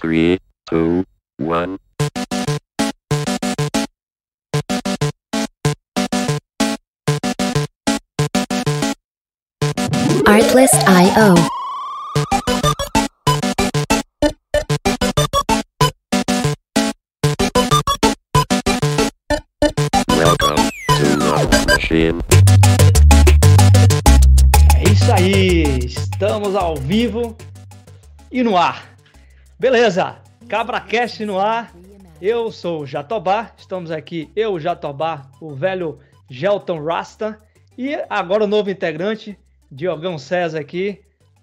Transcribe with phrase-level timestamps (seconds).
[0.00, 0.38] Three,
[0.70, 1.04] two,
[1.38, 1.76] one.
[10.24, 11.34] Artlist.io.
[20.16, 22.20] Welcome to Love Machine.
[24.76, 27.36] É isso aí, estamos ao vivo
[28.30, 28.87] e no ar.
[29.60, 31.74] Beleza, CabraCast no ar.
[32.22, 35.98] Eu sou o Jatobá, estamos aqui, eu, o Jatobá, o velho
[36.30, 37.40] Gelton Rasta
[37.76, 39.36] e agora o novo integrante,
[39.68, 41.00] Diogão César aqui,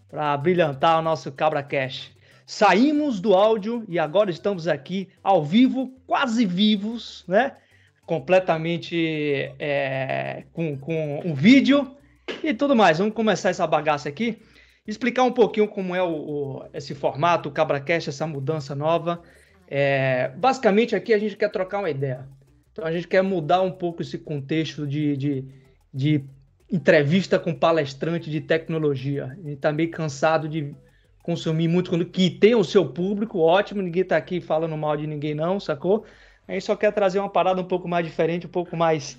[0.10, 2.16] para brilhantar o nosso CabraCast.
[2.46, 7.58] Saímos do áudio e agora estamos aqui ao vivo, quase vivos, né?
[8.06, 11.98] Completamente é, com, com um vídeo
[12.42, 12.98] e tudo mais.
[12.98, 14.42] Vamos começar essa bagaça aqui.
[14.88, 19.22] Explicar um pouquinho como é o, o- esse formato, o CabraCast, essa mudança nova.
[19.68, 22.28] É, basicamente, aqui a gente quer trocar uma ideia.
[22.72, 25.46] Então, a gente quer mudar um pouco esse contexto de, de,
[25.94, 26.24] de
[26.72, 29.26] entrevista com palestrante de tecnologia.
[29.26, 30.76] A gente está meio cansado de
[31.24, 35.34] consumir muito, que tem o seu público, ótimo, ninguém está aqui falando mal de ninguém
[35.34, 36.06] não, sacou?
[36.48, 39.18] A gente só quer trazer uma parada um pouco mais diferente, um pouco mais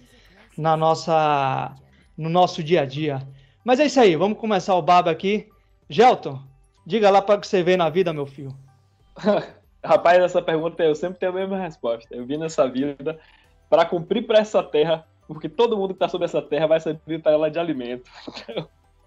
[0.57, 1.75] na nossa,
[2.17, 3.27] no nosso dia a dia.
[3.65, 5.49] Mas é isso aí, vamos começar o baba aqui.
[5.89, 6.41] Gelton,
[6.85, 8.55] diga lá para o que você vê na vida, meu filho.
[9.85, 12.15] Rapaz, essa pergunta eu sempre tenho a mesma resposta.
[12.15, 13.19] Eu vim nessa vida
[13.71, 17.23] para cumprir para essa terra, porque todo mundo que está sobre essa terra vai servir
[17.23, 18.11] para ela de alimento.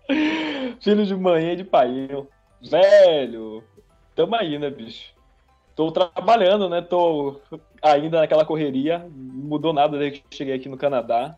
[0.81, 2.07] Filho de manhã e de pai.
[2.61, 3.63] Velho,
[4.15, 5.13] tamo aí, né, bicho?
[5.75, 6.81] Tô trabalhando, né?
[6.81, 7.39] Tô
[7.81, 11.35] ainda naquela correria, mudou nada desde que cheguei aqui no Canadá.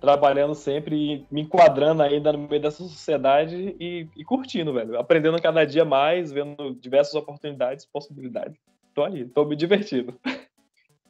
[0.00, 4.98] Trabalhando sempre e me enquadrando ainda no meio dessa sociedade e, e curtindo, velho.
[4.98, 8.58] Aprendendo cada dia mais, vendo diversas oportunidades, possibilidades.
[8.94, 10.18] Tô aí, tô me divertindo.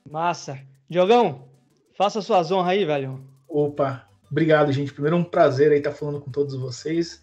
[0.08, 0.58] Massa.
[0.88, 1.48] Diogão,
[1.97, 3.24] faça suas honras aí, velho.
[3.48, 4.92] Opa, obrigado, gente.
[4.92, 7.22] Primeiro, um prazer aí estar falando com todos vocês.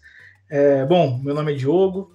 [0.50, 2.10] É, bom, meu nome é Diogo,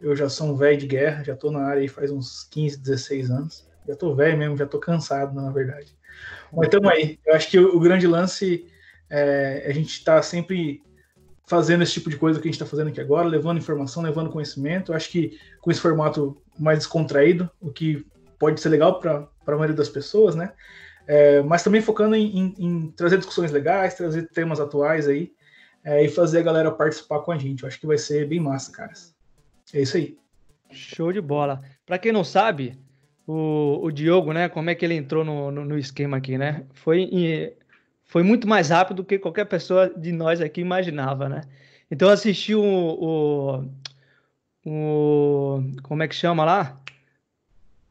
[0.00, 2.78] eu já sou um velho de guerra, já tô na área aí faz uns 15,
[2.78, 3.68] 16 anos.
[3.86, 5.94] Já tô velho mesmo, já tô cansado, na verdade.
[6.52, 7.18] Mas tamo aí.
[7.26, 8.66] Eu acho que o, o grande lance
[9.10, 10.82] é a gente tá sempre
[11.46, 14.30] fazendo esse tipo de coisa que a gente está fazendo aqui agora, levando informação, levando
[14.30, 14.92] conhecimento.
[14.92, 18.04] Acho que com esse formato mais descontraído, o que
[18.38, 20.52] pode ser legal para a maioria das pessoas, né?
[21.06, 25.32] É, mas também focando em, em- em trazer discussões legais, trazer temas atuais aí
[25.84, 27.62] é, e fazer a galera participar com a gente.
[27.62, 29.14] Eu acho que vai ser bem massa, caras.
[29.72, 30.18] É isso aí.
[30.72, 31.62] Show de bola.
[31.86, 32.76] Para quem não sabe,
[33.24, 36.64] o, o Diogo, né, como é que ele entrou no, no, no esquema aqui, né?
[36.72, 37.52] Foi, em-
[38.06, 41.42] foi muito mais rápido do que qualquer pessoa de nós aqui imaginava, né?
[41.90, 43.64] Então eu assisti o, o,
[44.64, 46.80] o- como é que chama lá?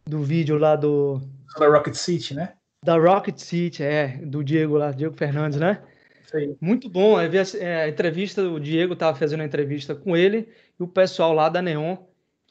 [0.07, 1.21] Do vídeo lá do
[1.59, 2.53] Da Rocket City, né?
[2.83, 5.81] da Rocket City, é, do Diego lá, Diego Fernandes, né?
[6.23, 6.55] Isso aí.
[6.61, 7.19] Muito bom.
[7.19, 10.47] Eu vi a, é, a entrevista, o Diego estava fazendo a entrevista com ele
[10.79, 11.97] e o pessoal lá da Neon.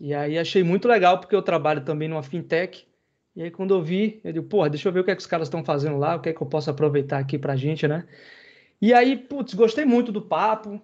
[0.01, 2.85] E aí achei muito legal, porque eu trabalho também numa fintech.
[3.37, 5.21] E aí quando eu vi, eu digo, porra, deixa eu ver o que é que
[5.21, 7.87] os caras estão fazendo lá, o que é que eu posso aproveitar aqui pra gente,
[7.89, 8.06] né?
[8.81, 10.81] E aí, putz, gostei muito do papo.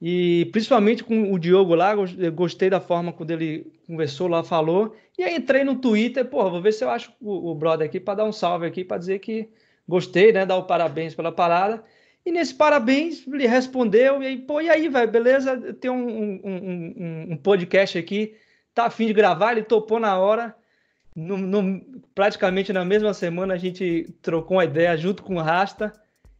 [0.00, 1.94] E principalmente com o Diogo lá,
[2.34, 4.96] gostei da forma quando ele conversou lá, falou.
[5.16, 8.00] E aí entrei no Twitter, porra, vou ver se eu acho o, o brother aqui
[8.00, 9.48] para dar um salve aqui, para dizer que
[9.86, 10.44] gostei, né?
[10.44, 11.84] Dar o parabéns pela parada.
[12.26, 15.72] E nesse parabéns, ele respondeu, e aí, pô, e aí, velho, beleza?
[15.74, 18.34] Tem um, um- um- um podcast aqui,
[18.74, 20.54] tá afim de gravar, ele topou na hora.
[21.14, 21.80] No, no-
[22.14, 25.92] praticamente na mesma semana a gente trocou uma ideia junto com o Rasta.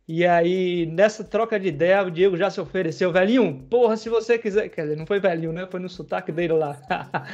[0.09, 4.37] E aí, nessa troca de ideia, o Diego já se ofereceu, velhinho, porra, se você
[4.39, 4.69] quiser.
[4.69, 5.67] Quer dizer, não foi velhinho, né?
[5.71, 6.77] Foi no sotaque dele lá.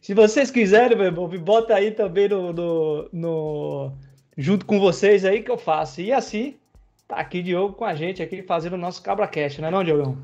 [0.00, 3.92] se vocês quiserem, meu irmão, me bota aí também no, no- no-
[4.38, 6.00] junto com vocês aí que eu faço.
[6.00, 6.56] E assim,
[7.06, 10.18] tá aqui Diogo com a gente aqui fazendo o nosso CabraCast, não é não, Diogão?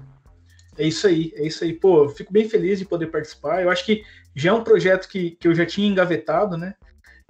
[0.78, 1.72] É isso aí, é isso aí.
[1.72, 3.62] Pô, fico bem feliz de poder participar.
[3.62, 4.04] Eu acho que
[4.38, 6.74] já é um projeto que, que eu já tinha engavetado, né?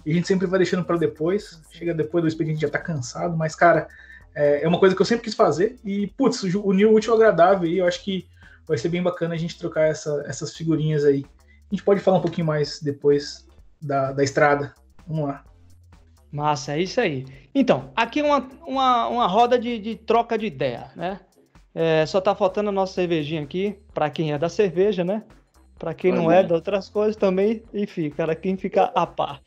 [0.05, 1.61] E a gente sempre vai deixando para depois.
[1.71, 3.89] Chega depois do expediente já tá cansado, mas, cara,
[4.35, 5.79] é, é uma coisa que eu sempre quis fazer.
[5.85, 7.79] E, putz, uniu o útil ao agradável aí.
[7.79, 8.27] Eu acho que
[8.67, 11.25] vai ser bem bacana a gente trocar essa- essas figurinhas aí.
[11.71, 13.47] A gente pode falar um pouquinho mais depois
[13.81, 14.75] da, da estrada.
[15.07, 15.45] Vamos lá.
[16.31, 17.27] Massa, é isso aí.
[17.55, 21.21] Então, aqui uma, uma, uma roda de, de troca de ideia, né?
[21.75, 25.23] É, só tá faltando a nossa cervejinha aqui, para quem é da cerveja, né?
[25.79, 29.41] Para quem não é de outras coisas também, enfim, cara, quem fica a par.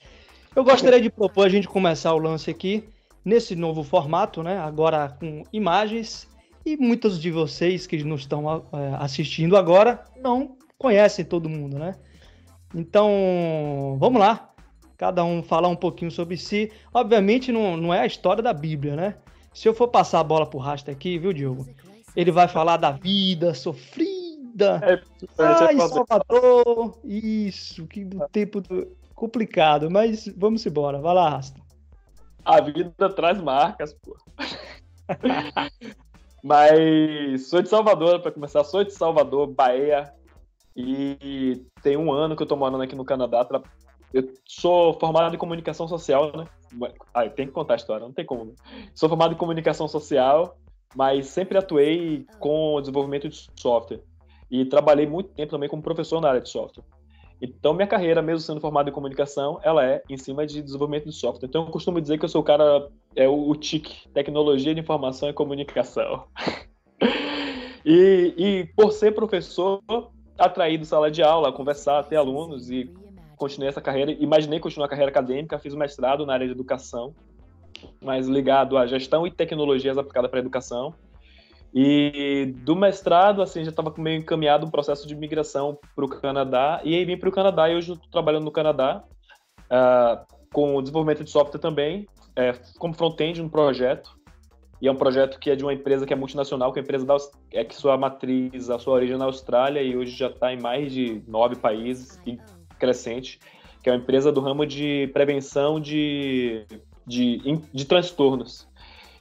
[0.56, 2.88] Eu gostaria de propor a gente começar o lance aqui
[3.24, 4.58] nesse novo formato, né?
[4.58, 6.28] Agora com imagens
[6.66, 11.96] e muitos de vocês que nos estão é, assistindo agora não conhecem todo mundo, né?
[12.74, 14.50] Então, vamos lá.
[14.98, 16.72] Cada um falar um pouquinho sobre si.
[16.94, 19.16] Obviamente, não, não é a história da Bíblia, né?
[19.54, 21.68] Se eu for passar a bola pro Rasta aqui, viu, Diogo?
[22.16, 24.11] Ele vai falar da vida sofrida.
[24.66, 25.02] É,
[25.40, 27.00] Ai, fazer- Salvador.
[27.04, 29.90] Isso, que do tempo do- complicado.
[29.90, 31.00] Mas vamos embora.
[31.00, 31.60] Vai lá, Rasta.
[32.44, 34.16] A vida traz marcas, pô.
[36.44, 40.12] Mas sou de Salvador, para começar, sou de Salvador, Bahia.
[40.76, 43.46] E tem um ano que eu tô morando aqui no Canadá.
[43.46, 43.62] Tra-
[44.14, 46.46] Eu sou formado em comunicação social, né?
[47.14, 48.46] Ah, tem que contar a história, não tem como.
[48.46, 48.54] né?
[48.96, 50.58] Sou formado em comunicação social,
[50.96, 54.02] mas sempre atuei com o desenvolvimento de software.
[54.52, 56.84] E trabalhei muito tempo também como professor na área de software.
[57.42, 61.16] Então, minha carreira, mesmo sendo formado em comunicação, ela é em cima de desenvolvimento de
[61.16, 61.48] software.
[61.48, 64.80] Então, eu costumo dizer que eu sou o cara, é o, o TIC, Tecnologia de
[64.80, 66.26] Informação e Comunicação.
[67.84, 69.82] e, e, por ser professor,
[70.38, 72.94] atraído sala de aula, conversar, ter alunos e
[73.38, 74.12] continuei essa carreira.
[74.12, 77.16] Imaginei continuar a carreira acadêmica, fiz mestrado na área de educação,
[78.00, 80.94] mas ligado à gestão e tecnologias aplicadas para a educação.
[81.74, 86.82] E do mestrado, assim, já estava meio encaminhado um processo de migração para o Canadá.
[86.84, 89.04] E aí vim para o Canadá e hoje estou trabalhando no Canadá
[89.70, 94.20] ah, com o desenvolvimento de software também, é, como front-end no projeto.
[94.82, 96.84] E é um projeto que é de uma empresa que é multinacional, que é a
[96.84, 97.16] empresa da,
[97.54, 100.60] é que sua matriz, a sua origem é na Austrália e hoje já está em
[100.60, 102.38] mais de nove países e
[102.80, 103.40] crescente,
[103.84, 106.66] que é uma empresa do ramo de prevenção de,
[107.06, 108.68] de, de transtornos.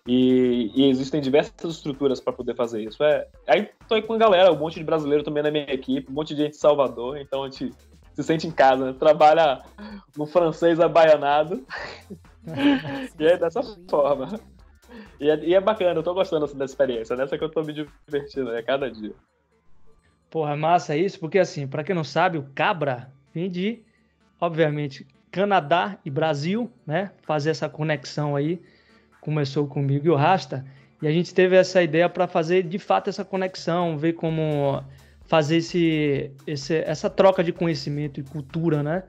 [0.06, 3.02] E, e existem diversas estruturas para poder fazer isso.
[3.04, 6.10] É, aí tô aí com a galera, um monte de brasileiro também na minha equipe,
[6.10, 7.72] um monte de gente de Salvador, então a gente
[8.14, 8.96] se sente em casa, né?
[8.98, 9.62] trabalha
[10.16, 11.64] no francês abaianado.
[13.18, 14.40] e é dessa forma.
[15.20, 17.62] E é, e é bacana, eu tô gostando assim, dessa experiência, nessa que eu tô
[17.62, 19.12] me divertindo, é cada dia.
[20.30, 23.82] Porra, é massa isso, porque assim, pra quem não sabe, o Cabra vem de,
[24.40, 27.12] obviamente, Canadá e Brasil, né?
[27.22, 28.60] Fazer essa conexão aí.
[29.20, 30.64] Começou comigo e o Rasta.
[31.02, 34.82] E a gente teve essa ideia para fazer de fato essa conexão, ver como
[35.24, 39.04] fazer esse, esse, essa troca de conhecimento e cultura, né?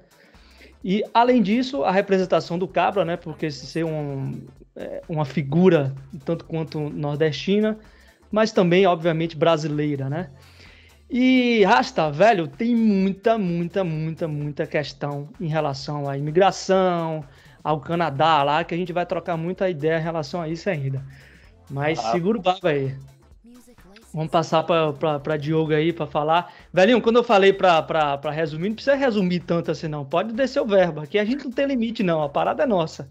[0.83, 3.17] E além disso, a representação do Cabra, né?
[3.17, 4.41] Porque ser um,
[4.75, 5.93] é, uma figura
[6.25, 7.77] tanto quanto nordestina,
[8.31, 10.29] mas também, obviamente, brasileira, né?
[11.09, 17.25] E Rasta, velho, tem muita, muita, muita, muita questão em relação à imigração,
[17.63, 21.03] ao Canadá lá, que a gente vai trocar muita ideia em relação a isso ainda.
[21.69, 22.11] Mas Ah.
[22.11, 22.95] segura o baba aí.
[24.13, 26.53] Vamos passar para Diogo aí para falar.
[26.73, 30.03] Velhinho, quando eu falei para resumir, não precisa resumir tanto assim, não.
[30.03, 30.99] Pode descer o verbo.
[30.99, 32.21] Aqui a gente não tem limite, não.
[32.21, 33.09] A parada é nossa.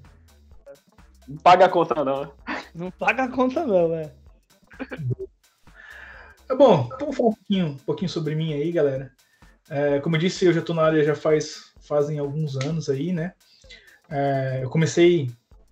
[1.26, 2.30] Não paga a conta, não.
[2.74, 4.12] Não paga a conta, não, é.
[6.50, 9.12] É bom, então vou falar um pouquinho, um pouquinho sobre mim aí, galera.
[9.70, 13.12] É, como eu disse, eu já tô na área já faz fazem alguns anos aí,
[13.12, 13.32] né?
[14.10, 15.30] É, eu comecei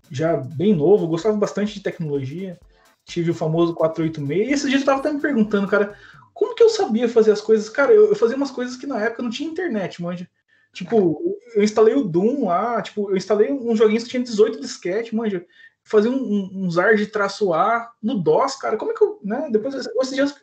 [0.09, 2.59] já bem novo, gostava bastante de tecnologia,
[3.05, 5.95] tive o famoso 486, e esse dia eu tava até me perguntando, cara,
[6.33, 7.69] como que eu sabia fazer as coisas?
[7.69, 10.27] Cara, eu, eu fazia umas coisas que na época não tinha internet, manja.
[10.71, 15.15] Tipo, eu instalei o Doom lá, tipo, eu instalei uns joguinhos que tinha 18 disquete,
[15.15, 15.45] manja.
[15.83, 18.77] Fazia um, um, uns AR de traço A no DOS, cara.
[18.77, 19.49] Como é que eu, né?
[19.51, 20.35] Depois, esses dias,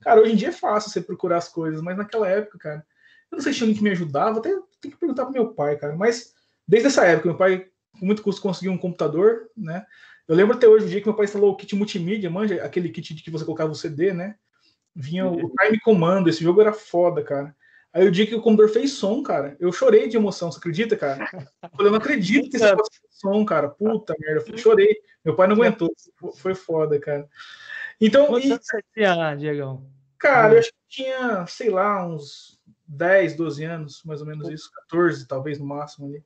[0.00, 2.86] cara, hoje em dia é fácil você procurar as coisas, mas naquela época, cara,
[3.30, 4.50] eu não sei se tinha alguém que me ajudava, até
[4.80, 5.96] tem que perguntar pro meu pai, cara.
[5.96, 6.32] Mas
[6.72, 7.66] desde essa época, meu pai,
[8.00, 9.84] com muito custo, conseguiu um computador, né?
[10.26, 12.88] Eu lembro até hoje o dia que meu pai instalou o kit multimídia, manja, aquele
[12.88, 14.36] kit que você colocava o CD, né?
[14.94, 17.54] Vinha o Time Commando, esse jogo era foda, cara.
[17.92, 20.96] Aí o dia que o computador fez som, cara, eu chorei de emoção, você acredita,
[20.96, 21.28] cara?
[21.34, 23.68] Eu falei, eu não acredito que esse negócio fez som, cara.
[23.68, 24.96] Puta merda, eu chorei.
[25.22, 25.92] Meu pai não aguentou,
[26.36, 27.28] foi foda, cara.
[28.00, 29.86] Então, Quantos e, anos você tinha, Diegão?
[30.18, 34.70] cara, eu acho que tinha, sei lá, uns 10, 12 anos, mais ou menos isso,
[34.72, 36.24] 14, talvez no máximo ali.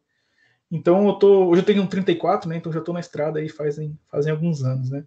[0.70, 1.46] Então eu tô.
[1.46, 2.56] Hoje eu tenho 34, né?
[2.56, 5.04] Então já tô na estrada aí fazem, fazem alguns anos, né?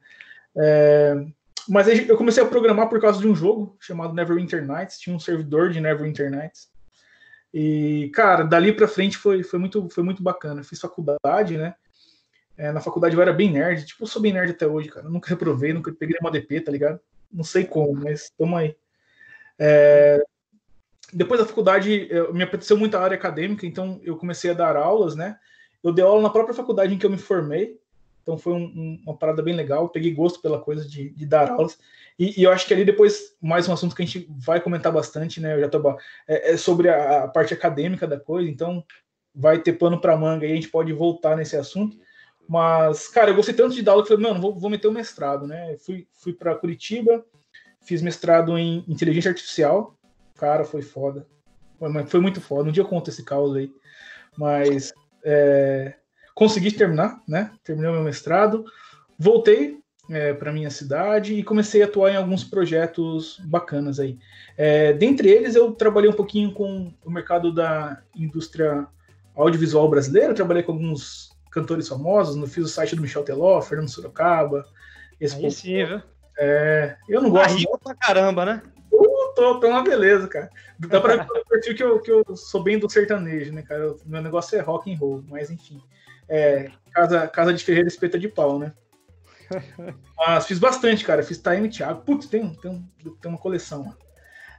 [0.56, 1.26] É,
[1.68, 5.00] mas eu comecei a programar por causa de um jogo chamado Neverwinter Nights.
[5.00, 6.70] Tinha um servidor de Neverwinter Nights.
[7.54, 10.64] E, cara, dali pra frente foi, foi, muito, foi muito bacana.
[10.64, 11.76] Fiz faculdade, né?
[12.58, 13.86] É, na faculdade eu era bem nerd.
[13.86, 15.06] Tipo, eu sou bem nerd até hoje, cara.
[15.06, 17.00] Eu nunca reprovei, nunca peguei uma DP, tá ligado?
[17.32, 18.76] Não sei como, mas tamo aí.
[19.58, 20.24] É,
[21.14, 24.76] depois da faculdade, eu, me apeteceu muito a área acadêmica, então eu comecei a dar
[24.76, 25.38] aulas, né?
[25.84, 27.80] Eu dei aula na própria faculdade em que eu me formei,
[28.22, 29.84] então foi um, um, uma parada bem legal.
[29.84, 31.78] Eu peguei gosto pela coisa de, de dar aulas.
[32.18, 34.92] E, e, eu acho que ali depois, mais um assunto que a gente vai comentar
[34.92, 35.68] bastante, né?
[35.68, 35.98] Tô,
[36.28, 38.84] é, é sobre a, a, parte acadêmica da coisa, então
[39.34, 41.98] vai ter pano para manga e a gente pode voltar nesse assunto.
[42.48, 44.92] Mas, cara, eu gostei tanto de dar aula que falei, mano, vou, vou meter o
[44.92, 45.78] mestrado, né?
[45.78, 47.24] Fui, fui para Curitiba,
[47.82, 49.98] fiz mestrado em inteligência artificial.
[50.40, 51.28] Cara, foi foda.
[52.08, 52.70] foi muito foda.
[52.70, 53.72] Um dia eu conto esse caos aí.
[54.38, 54.94] Mas
[55.24, 55.96] é,
[56.34, 57.52] consegui terminar, né?
[57.64, 58.64] Terminei o meu mestrado,
[59.18, 59.80] voltei
[60.10, 64.18] é, para minha cidade e comecei a atuar em alguns projetos bacanas aí.
[64.58, 68.88] É, dentre eles, eu trabalhei um pouquinho com o mercado da indústria
[69.36, 73.90] audiovisual brasileira, trabalhei com alguns cantores famosos, no fiz o site do Michel Teló, Fernando
[73.90, 74.66] Sorocaba.
[75.20, 76.02] Esse aí sim, viu?
[76.38, 77.54] É, eu não gosto.
[77.54, 78.62] Arriou pra caramba, né?
[79.40, 80.50] Tô, tô uma beleza, cara.
[80.78, 83.96] Dá pra ver pelo perfil que eu, que eu sou bem do sertanejo, né, cara?
[84.06, 85.82] Meu negócio é rock and roll, mas enfim.
[86.28, 88.74] É, casa, casa de Ferreira espeta de pau, né?
[90.16, 91.24] Mas fiz bastante, cara.
[91.24, 92.02] Fiz Time Thiago.
[92.02, 93.96] Putz, tem, tem, tem uma coleção.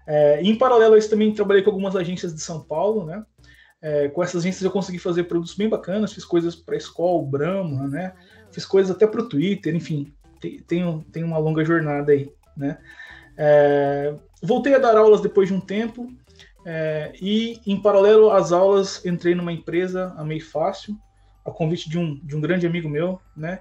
[0.04, 3.25] É, em paralelo a isso, também trabalhei com algumas agências de São Paulo, né?
[3.80, 6.12] É, com essas agências eu consegui fazer produtos bem bacanas.
[6.12, 8.14] Fiz coisas para escola, Brahma, né?
[8.50, 10.12] Fiz coisas até para o Twitter, enfim.
[10.66, 12.78] Tem, tem uma longa jornada aí, né?
[13.37, 16.12] É, voltei a dar aulas depois de um tempo.
[16.64, 20.97] É, e, em paralelo às aulas, entrei numa empresa, a Meio Fácil,
[21.44, 23.61] a convite de um, de um grande amigo meu, né?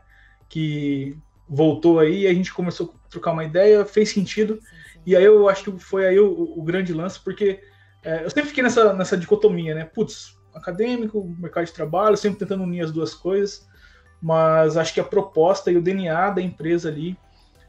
[0.50, 1.16] que
[1.48, 4.60] voltou aí, a gente começou a trocar uma ideia, fez sentido,
[5.06, 7.62] e aí eu acho que foi aí o, o grande lance, porque
[8.04, 9.86] é, eu sempre fiquei nessa, nessa dicotomia, né?
[9.86, 13.68] Putz, acadêmico, mercado de trabalho, sempre tentando unir as duas coisas,
[14.22, 17.18] mas acho que a proposta e o DNA da empresa ali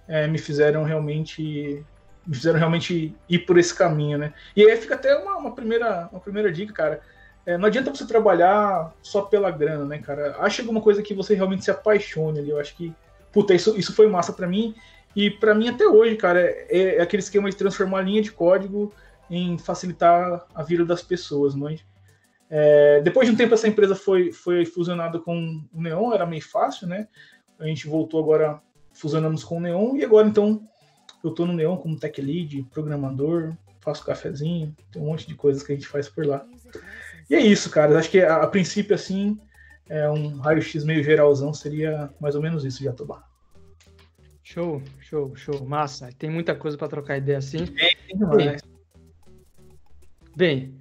[0.09, 1.85] é, me fizeram realmente me
[2.35, 4.33] fizeram realmente ir por esse caminho, né?
[4.55, 7.01] E aí fica até uma, uma primeira, uma primeira dica, cara.
[7.45, 10.37] É, não adianta você trabalhar só pela grana, né, cara?
[10.39, 12.51] Acha alguma coisa que você realmente se apaixone ali.
[12.51, 12.95] Eu acho que,
[13.33, 14.75] puta, isso, isso foi massa para mim.
[15.15, 18.31] E para mim até hoje, cara, é, é, aquele esquema de transformar a linha de
[18.31, 18.93] código
[19.29, 21.85] em facilitar a vida das pessoas, mas
[22.49, 26.43] é, depois de um tempo essa empresa foi, foi fusionada com o Neon, era meio
[26.43, 27.07] fácil, né?
[27.59, 28.61] A gente voltou agora,
[28.93, 30.61] fusionamos com o Neon e agora então
[31.23, 35.63] eu tô no Neon como tech lead, programador, faço cafezinho, tem um monte de coisas
[35.63, 36.45] que a gente faz por lá.
[37.29, 37.99] E é isso, cara.
[37.99, 39.39] Acho que a, a princípio, assim,
[39.89, 43.25] é um raio-x meio geralzão seria mais ou menos isso, Jatobá.
[44.43, 45.65] Show, show, show.
[45.65, 46.11] Massa.
[46.19, 47.67] Tem muita coisa para trocar ideia assim.
[47.67, 47.97] Bem,
[48.37, 48.57] Bem,
[50.35, 50.81] bem,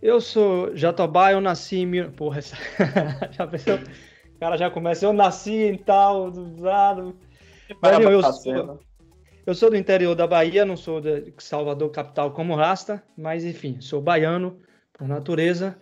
[0.00, 1.86] eu sou Jatobá, eu nasci em.
[1.86, 2.10] Mil...
[2.12, 2.56] Porra, essa...
[3.32, 3.76] já pensou?
[3.76, 7.16] O cara já começa, eu nasci em tal, do lado.
[8.10, 8.80] eu, sou...
[9.44, 13.80] eu sou do interior da Bahia, não sou de Salvador capital como Rasta, mas enfim,
[13.80, 14.60] sou baiano
[14.92, 15.76] por natureza.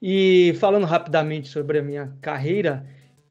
[0.00, 2.86] E falando rapidamente sobre a minha carreira,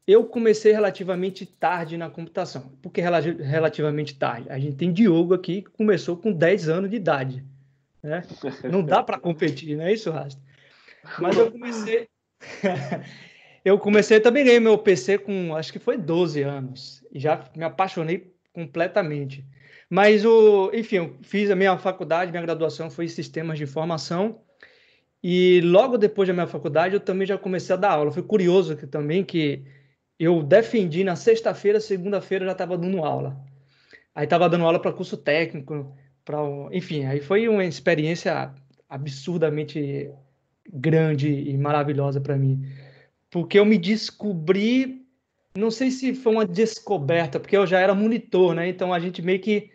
[0.08, 2.72] eu comecei relativamente tarde na computação.
[2.82, 4.50] Por que relativamente tarde?
[4.50, 7.46] A gente tem Diogo aqui que começou com 10 anos de idade.
[8.02, 8.24] Né?
[8.72, 10.42] Não dá para competir, não é isso, Rasta?
[11.20, 12.08] Mas eu comecei.
[13.64, 17.04] eu comecei também ganhei meu PC com acho que foi 12 anos.
[17.12, 19.46] E já me apaixonei completamente.
[19.90, 24.42] Mas o, enfim, eu fiz a minha faculdade, minha graduação foi em sistemas de informação
[25.28, 28.12] e logo depois da minha faculdade, eu também já comecei a dar aula.
[28.12, 29.64] Foi curioso que, também que
[30.20, 33.36] eu defendi na sexta-feira, segunda-feira já estava dando aula.
[34.14, 36.38] Aí estava dando aula para curso técnico, para,
[36.72, 38.54] enfim, aí foi uma experiência
[38.88, 40.12] absurdamente
[40.72, 42.64] grande e maravilhosa para mim,
[43.32, 45.06] porque eu me descobri,
[45.58, 48.70] não sei se foi uma descoberta, porque eu já era monitor, né?
[48.70, 49.72] Então a gente meio que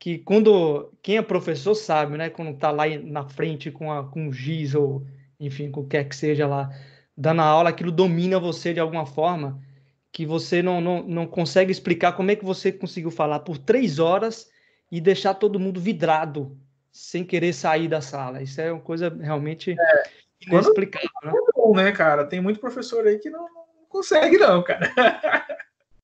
[0.00, 4.28] que quando quem é professor sabe, né, quando está lá na frente com, a, com
[4.28, 5.06] o giz ou
[5.38, 6.70] enfim, com o que quer que seja lá,
[7.16, 9.62] dando a aula, aquilo domina você de alguma forma
[10.10, 13.98] que você não, não, não consegue explicar como é que você conseguiu falar por três
[13.98, 14.50] horas
[14.90, 16.58] e deixar todo mundo vidrado
[16.90, 18.42] sem querer sair da sala.
[18.42, 20.02] Isso é uma coisa realmente é,
[20.46, 21.08] inexplicável.
[21.22, 21.32] Né?
[21.32, 22.24] É bom, né, cara?
[22.24, 24.92] Tem muito professor aí que não, não consegue, não, cara.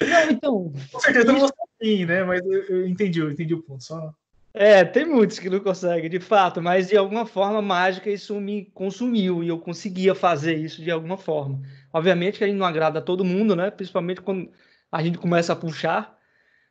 [0.01, 0.73] Não, então.
[0.93, 1.49] Com certeza não
[1.83, 2.25] sim, né?
[2.25, 3.83] Mas eu, eu, entendi, eu entendi o ponto.
[3.83, 4.15] Só...
[4.53, 8.65] É, tem muitos que não conseguem, de fato, mas de alguma forma mágica isso me
[8.73, 11.61] consumiu e eu conseguia fazer isso de alguma forma.
[11.93, 13.71] Obviamente que a gente não agrada a todo mundo, né?
[13.71, 14.51] Principalmente quando
[14.91, 16.19] a gente começa a puxar,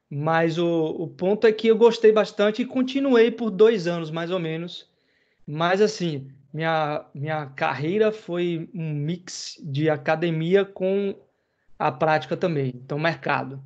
[0.10, 4.32] mas o, o ponto é que eu gostei bastante e continuei por dois anos, mais
[4.32, 4.90] ou menos.
[5.46, 11.14] Mas assim, minha, minha carreira foi um mix de academia com
[11.78, 12.74] a prática também.
[12.76, 13.62] Então, mercado.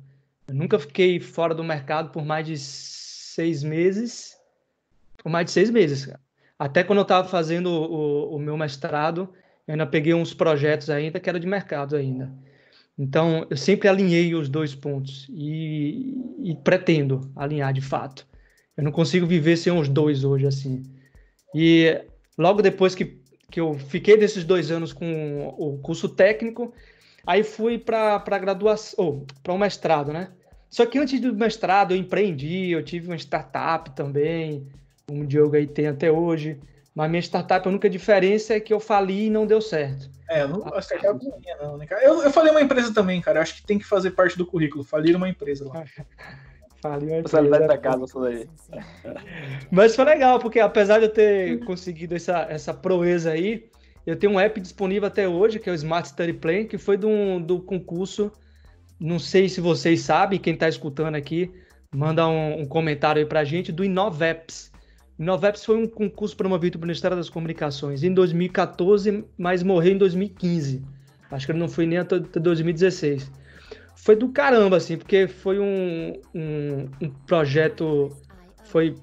[0.50, 4.36] Eu nunca fiquei fora do mercado por mais de seis meses.
[5.22, 6.18] Por mais de seis meses, cara.
[6.58, 9.32] Até quando eu estava fazendo o, o, meu mestrado,
[9.64, 12.32] eu ainda peguei uns projetos ainda que era de mercado ainda.
[12.98, 18.26] Então, eu sempre alinhei os dois pontos e, e pretendo alinhar de fato.
[18.76, 20.82] Eu não consigo viver sem os dois hoje, assim.
[21.54, 21.96] E
[22.36, 26.74] logo depois que, que eu fiquei desses dois anos com o curso técnico,
[27.26, 30.32] Aí fui para graduação, ou para um mestrado, né?
[30.70, 34.66] Só que antes do mestrado eu empreendi, eu tive uma startup também,
[35.10, 36.58] um Diogo aí tem até hoje,
[36.94, 40.08] Mas minha startup, a única diferença é que eu fali e não deu certo.
[40.28, 42.02] É, eu não, a startup não é minha, não, né, cara?
[42.04, 43.42] Eu, eu falei uma empresa também, cara.
[43.42, 44.84] Acho que tem que fazer parte do currículo.
[44.84, 45.84] Falir uma empresa lá.
[46.80, 47.66] Fali uma empresa.
[47.66, 48.48] da casa, isso daí.
[49.70, 53.68] Mas foi legal, porque apesar de eu ter conseguido essa, essa proeza aí,
[54.06, 56.96] eu tenho um app disponível até hoje, que é o Smart Study Plan, que foi
[56.96, 58.32] do, do concurso.
[59.00, 61.50] Não sei se vocês sabem, quem está escutando aqui,
[61.90, 64.70] manda um, um comentário aí pra gente, do Inoveps.
[65.18, 70.82] Inoveps foi um concurso promovido pelo Ministério das Comunicações em 2014, mas morreu em 2015.
[71.30, 73.30] Acho que ele não foi nem até 2016.
[73.96, 78.10] Foi do caramba, assim, porque foi um, um, um projeto
[78.64, 78.96] foi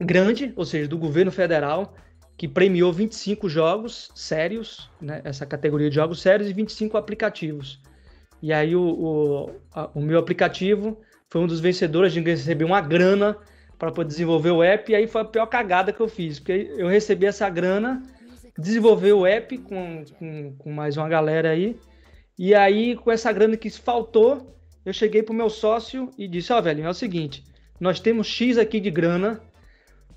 [0.00, 1.94] grande, ou seja, do governo federal,
[2.36, 7.80] que premiou 25 jogos sérios, né, essa categoria de jogos sérios, e 25 aplicativos.
[8.42, 12.80] E aí o, o, a- o meu aplicativo foi um dos vencedores, gente recebeu uma
[12.80, 13.36] grana
[13.78, 16.72] para poder desenvolver o app, e aí foi a pior cagada que eu fiz, porque
[16.78, 18.02] eu recebi essa grana,
[18.58, 21.76] desenvolver o app com, com, com mais uma galera aí,
[22.38, 26.60] e aí com essa grana que faltou, eu cheguei pro meu sócio e disse, ó
[26.60, 27.44] velho, é o seguinte,
[27.78, 29.40] nós temos X aqui de grana,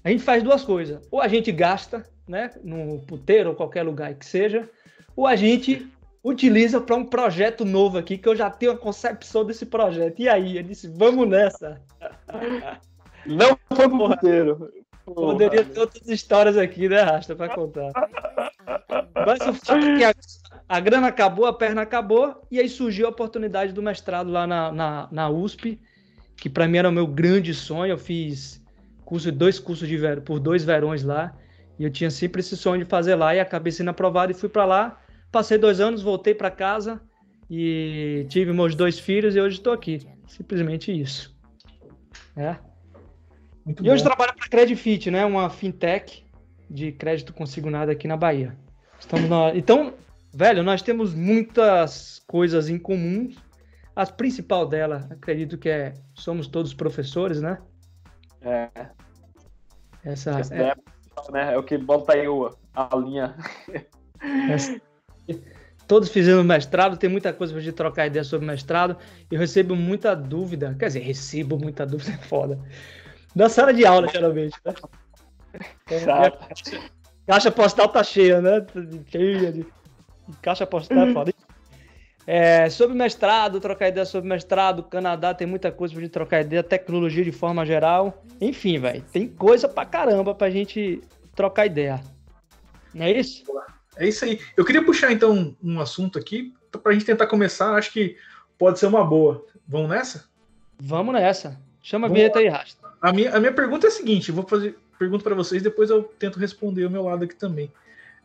[0.04, 1.06] a gente faz duas coisas.
[1.12, 4.70] Ou a gente gasta, né, no puteiro ou qualquer lugar que seja,
[5.16, 5.86] ou a gente
[6.24, 10.20] utiliza para um projeto novo aqui, que eu já tenho a concepção desse projeto.
[10.20, 11.82] E aí, eu disse, vamos nessa.
[13.26, 14.72] Não foi pro.
[15.14, 15.32] Porra.
[15.34, 17.92] Poderia ter outras histórias aqui, né, Rasta, para contar.
[19.26, 20.14] Mas o fato é que a,
[20.68, 24.72] a grana acabou, a perna acabou, e aí surgiu a oportunidade do mestrado lá na,
[24.72, 25.80] na, na USP,
[26.38, 27.92] que para mim era o meu grande sonho.
[27.92, 28.62] Eu fiz
[29.04, 31.34] curso, dois cursos de por dois verões lá,
[31.80, 34.50] e eu tinha sempre esse sonho de fazer lá, e acabei sendo aprovado e fui
[34.50, 35.02] para lá.
[35.32, 37.02] Passei dois anos, voltei para casa
[37.50, 40.08] e tive meus dois filhos e hoje estou aqui.
[40.28, 41.36] Simplesmente isso.
[42.36, 42.58] É.
[43.66, 44.10] Muito E hoje bom.
[44.10, 45.26] trabalho para a Credifit, né?
[45.26, 46.26] Uma fintech
[46.70, 48.58] de crédito consignado aqui na Bahia.
[49.00, 49.56] Estamos na...
[49.56, 49.94] Então,
[50.34, 53.30] velho, nós temos muitas coisas em comum.
[53.96, 57.60] A principal dela, acredito que é somos todos professores, né?
[58.42, 58.70] É,
[60.04, 62.26] Essa, essa é, é, né, é o que bota aí
[62.74, 63.36] a linha.
[64.50, 64.80] essa-
[65.88, 68.96] Todos fizemos mestrado, tem muita coisa pra gente trocar ideia sobre mestrado.
[69.32, 72.60] Eu recebo muita dúvida, quer dizer, recebo muita dúvida, é foda.
[73.36, 74.74] Na sala de aula, geralmente, né?
[75.90, 76.48] É, Chato.
[77.26, 78.66] Caixa postal tá cheia, né?
[79.08, 79.66] Cheia de.
[80.42, 81.34] Caixa postal é foda.
[82.28, 86.62] É, sobre mestrado, trocar ideia sobre mestrado, Canadá tem muita coisa pra gente trocar ideia,
[86.62, 88.24] tecnologia de forma geral.
[88.40, 91.02] Enfim, velho, tem coisa pra caramba pra gente
[91.36, 92.00] trocar ideia.
[92.94, 93.44] Não é isso?
[94.00, 94.40] É isso aí.
[94.56, 97.76] Eu queria puxar então um assunto aqui para a gente tentar começar.
[97.76, 98.18] Acho que
[98.58, 99.46] pode ser uma boa.
[99.68, 100.26] Vamos nessa?
[100.80, 101.60] Vamos nessa.
[101.82, 102.88] Chama a Vamos vinheta aí, Rasta.
[103.02, 105.90] A minha, a minha pergunta é a seguinte: eu vou fazer pergunta para vocês, depois
[105.90, 107.72] eu tento responder o meu lado aqui também.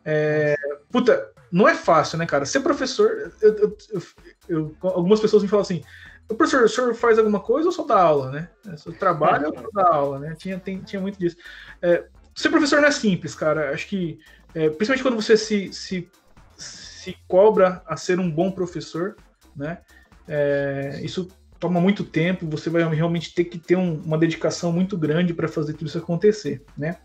[0.05, 0.55] É,
[0.91, 2.45] puta, não é fácil, né, cara?
[2.45, 4.03] Ser professor, eu- eu- eu-
[4.49, 5.83] eu- algumas pessoas me falam assim:
[6.29, 8.49] professor, o senhor faz alguma coisa ou só dá aula, né?
[8.67, 10.35] O senhor trabalha ou só dá aula, né?
[10.37, 11.37] Tinha, tem- tinha muito disso.
[11.81, 13.71] É, ser professor não é simples, cara.
[13.73, 14.19] Acho que,
[14.55, 16.09] é, principalmente quando você se, se,
[16.57, 19.17] se cobra a ser um bom professor,
[19.57, 19.79] né?
[20.27, 24.97] É, isso toma muito tempo, você vai realmente ter que ter um- uma dedicação muito
[24.99, 26.97] grande para fazer tudo isso acontecer, né?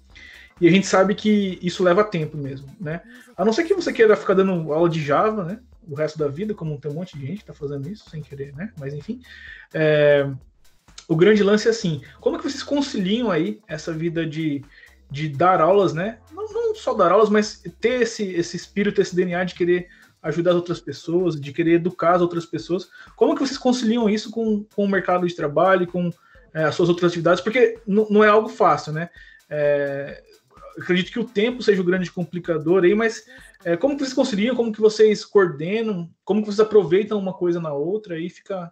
[0.62, 3.02] E a gente sabe que isso leva tempo mesmo, né?
[3.38, 5.60] A não ser que você queira ficar dando aula de Java, né?
[5.88, 8.22] O resto da vida, como tem um monte de gente que tá fazendo isso sem
[8.22, 8.72] querer, né?
[8.78, 9.22] Mas enfim.
[9.74, 10.30] é,
[11.08, 14.66] O grande lance é assim: como que vocês conciliam aí essa vida de,
[15.10, 16.20] de dar aulas, né?
[16.32, 19.88] Não, não só dar aulas, mas ter esse, esse espírito, esse DNA de querer
[20.22, 22.90] ajudar as outras pessoas, de querer educar as outras pessoas.
[23.16, 26.12] Como que vocês conciliam isso com, com o mercado de trabalho, com
[26.54, 27.42] é, as suas outras atividades?
[27.42, 29.10] Porque não é algo fácil, né?
[29.50, 30.24] É,
[30.78, 33.26] acredito que o tempo seja o grande complicador aí, mas
[33.64, 37.60] é, como que vocês conciliam, como que vocês coordenam, como que vocês aproveitam uma coisa
[37.60, 38.72] na outra, aí fica,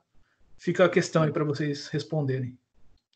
[0.57, 2.57] fica a questão aí para vocês responderem.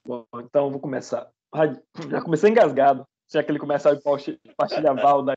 [0.05, 1.29] Bom, então vou começar.
[1.53, 3.05] Ai, Já comecei engasgado.
[3.31, 3.99] Já que ele começar a
[4.57, 5.33] partilhar Valda.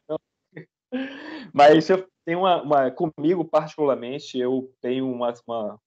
[1.52, 5.80] Mas eu tenho uma, uma- Comigo, particularmente, eu tenho uma, uma,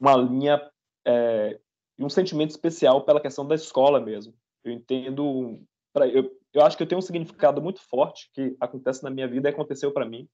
[0.00, 0.70] uma linha
[1.06, 1.58] é,
[1.98, 4.34] um sentimento especial pela questão da escola mesmo.
[4.64, 5.60] Eu entendo.
[5.92, 9.28] Pra, eu, eu acho que eu tenho um significado muito forte que acontece na minha
[9.28, 10.28] vida e aconteceu para mim.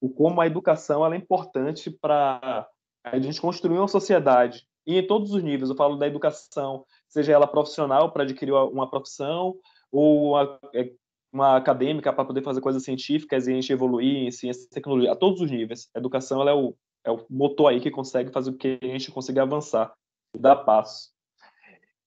[0.00, 2.68] O como a educação ela é importante para
[3.04, 4.66] a gente construir uma sociedade.
[4.86, 5.70] E em todos os níveis.
[5.70, 9.54] Eu falo da educação seja ela profissional para adquirir uma profissão
[9.90, 10.90] ou uma, é,
[11.30, 15.12] uma acadêmica para poder fazer coisas científicas e a gente evoluir em ciência e tecnologia,
[15.12, 15.90] a todos os níveis.
[15.94, 18.86] A educação ela é, o, é o motor aí que consegue fazer com que a
[18.86, 19.92] gente consiga avançar
[20.38, 21.12] dar passo.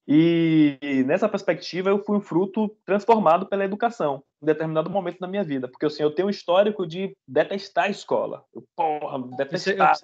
[0.08, 5.44] E nessa perspectiva, eu fui um fruto transformado pela educação, em determinado momento da minha
[5.44, 5.68] vida.
[5.68, 8.44] Porque assim, eu tenho um histórico de detestar a escola.
[8.54, 9.98] Eu, porra, detestar.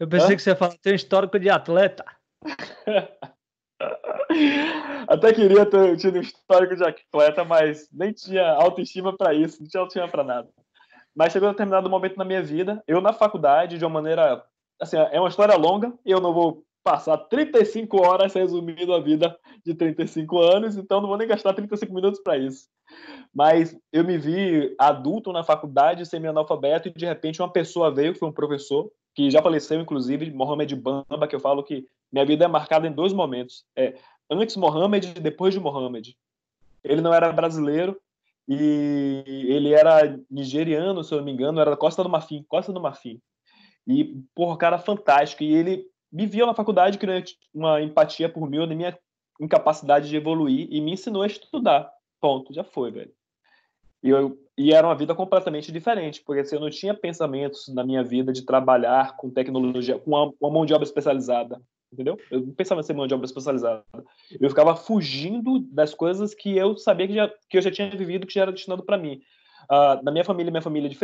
[0.00, 0.36] Eu pensei Hã?
[0.36, 2.04] que você ia falar, tem um histórico de atleta.
[5.08, 9.68] Até queria ter tido um histórico de atleta, mas nem tinha autoestima para isso, não
[9.68, 10.48] tinha autoestima para nada.
[11.14, 14.44] Mas chegou um determinado momento na minha vida, eu na faculdade, de uma maneira.
[14.80, 19.74] Assim, é uma história longa, eu não vou passar 35 horas resumindo a vida de
[19.74, 22.66] 35 anos, então não vou nem gastar 35 minutos para isso.
[23.32, 28.18] Mas eu me vi adulto na faculdade, semi-analfabeto, e de repente uma pessoa veio, que
[28.18, 32.44] foi um professor, que já faleceu, inclusive, Mohamed Bamba, que eu falo que minha vida
[32.44, 33.64] é marcada em dois momentos.
[33.74, 33.94] É
[34.30, 36.16] antes Mohamed e depois de Mohamed.
[36.84, 37.98] Ele não era brasileiro
[38.48, 42.72] e ele era nigeriano, se eu não me engano, era da Costa do Marfim, Costa
[42.72, 43.20] do Marfim.
[43.86, 45.42] E, porra, cara fantástico.
[45.42, 47.22] E ele me viu na faculdade, criou
[47.54, 48.98] uma empatia por mim, na minha
[49.40, 51.90] incapacidade de evoluir e me ensinou a estudar.
[52.20, 53.12] Ponto, já foi, velho.
[54.02, 57.84] E, eu, e era uma vida completamente diferente, porque assim, eu não tinha pensamentos na
[57.84, 61.60] minha vida de trabalhar com tecnologia, com uma, uma mão de obra especializada,
[61.92, 62.18] entendeu?
[62.30, 63.84] Eu não pensava em ser mão de obra especializada.
[64.40, 68.26] Eu ficava fugindo das coisas que eu sabia que, já, que eu já tinha vivido,
[68.26, 69.20] que já era destinado para mim.
[69.64, 70.96] Uh, na minha família, minha família é de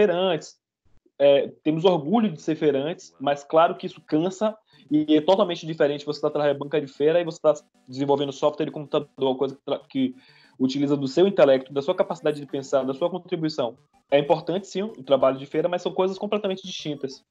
[1.18, 4.56] é, temos orgulho de ser feirantes, mas claro que isso cansa
[4.90, 7.54] e é totalmente diferente você tá atrás da banca de feira e você está
[7.88, 10.16] desenvolvendo software de computador, coisa que, que
[10.58, 13.76] utiliza do seu intelecto, da sua capacidade de pensar, da sua contribuição.
[14.10, 17.24] É importante, sim, o trabalho de feira, mas são coisas completamente distintas.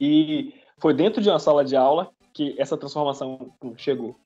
[0.00, 4.16] E foi dentro de uma sala de aula que essa transformação chegou.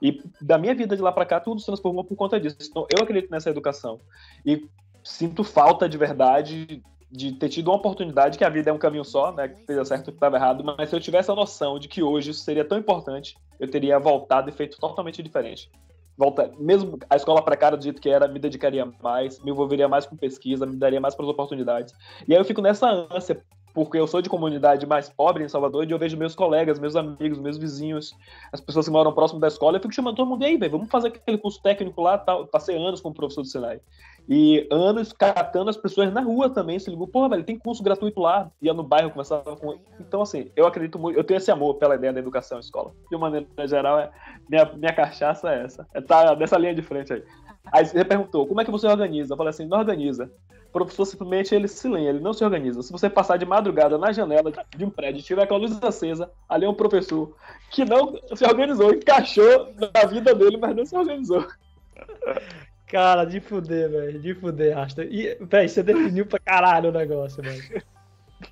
[0.00, 2.56] E da minha vida de lá para cá, tudo se transformou por conta disso.
[2.60, 4.00] Então, eu acredito nessa educação.
[4.44, 4.68] E
[5.04, 9.04] sinto falta de verdade de ter tido uma oportunidade, que a vida é um caminho
[9.04, 9.48] só, né?
[9.48, 12.30] Que esteja certo que estava errado, mas se eu tivesse a noção de que hoje
[12.30, 15.70] isso seria tão importante, eu teria voltado e feito totalmente diferente.
[16.16, 20.06] Volta, mesmo a escola precária do jeito que era, me dedicaria mais, me envolveria mais
[20.06, 21.94] com pesquisa, me daria mais para as oportunidades.
[22.26, 23.42] E aí eu fico nessa ânsia
[23.74, 26.94] porque eu sou de comunidade mais pobre em Salvador, e eu vejo meus colegas, meus
[26.94, 28.14] amigos, meus vizinhos,
[28.52, 30.90] as pessoas que moram próximo da escola, eu fico chamando todo mundo, aí, velho, vamos
[30.90, 32.46] fazer aquele curso técnico lá, tal.
[32.46, 33.80] passei anos como professor do Senai.
[34.28, 38.20] E anos catando as pessoas na rua também, se ligou, porra, velho, tem curso gratuito
[38.20, 39.78] lá, ia no bairro, conversava com...
[39.98, 42.92] Então, assim, eu acredito muito, eu tenho esse amor pela ideia da educação escola.
[43.10, 44.10] De uma maneira geral, é,
[44.48, 47.24] minha, minha cachaça é essa, é tá nessa linha de frente aí.
[47.72, 49.32] Aí você perguntou, como é que você organiza?
[49.32, 50.30] Eu falei assim, não organiza
[50.72, 52.82] o professor simplesmente ele se lê, ele não se organiza.
[52.82, 55.78] Se você passar de madrugada na janela de um prédio e tiver com a luz
[55.82, 57.36] acesa, ali é um professor
[57.70, 61.46] que não se organizou, encaixou na vida dele, mas não se organizou.
[62.86, 65.04] Cara, de fuder, velho, de fuder, Rasta.
[65.04, 65.36] E,
[65.68, 67.82] você definiu pra caralho o negócio, velho.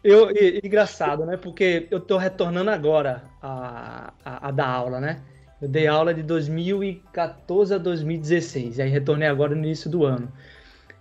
[0.04, 1.38] Eu, e, engraçado, né?
[1.38, 5.22] Porque eu tô retornando agora a, a, a dar aula, né?
[5.60, 10.30] Eu dei aula de 2014 a 2016, e aí retornei agora no início do ano.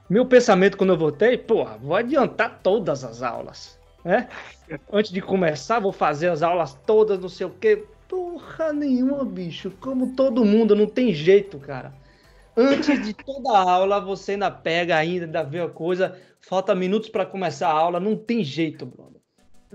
[0.09, 4.27] Meu pensamento quando eu voltei, pô, vou adiantar todas as aulas, né?
[4.91, 7.85] Antes de começar, vou fazer as aulas todas, não sei o quê.
[8.07, 9.71] Porra nenhuma, bicho.
[9.79, 11.93] Como todo mundo, não tem jeito, cara.
[12.57, 16.19] Antes de toda a aula, você ainda pega ainda, ainda vê a coisa.
[16.41, 19.21] Falta minutos para começar a aula, não tem jeito, brother.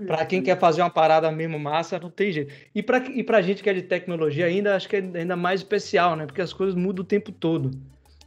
[0.05, 2.53] Para quem quer fazer uma parada mesmo massa, não tem jeito.
[2.73, 5.61] E para e pra gente que é de tecnologia ainda, acho que é ainda mais
[5.61, 6.25] especial, né?
[6.25, 7.71] Porque as coisas mudam o tempo todo.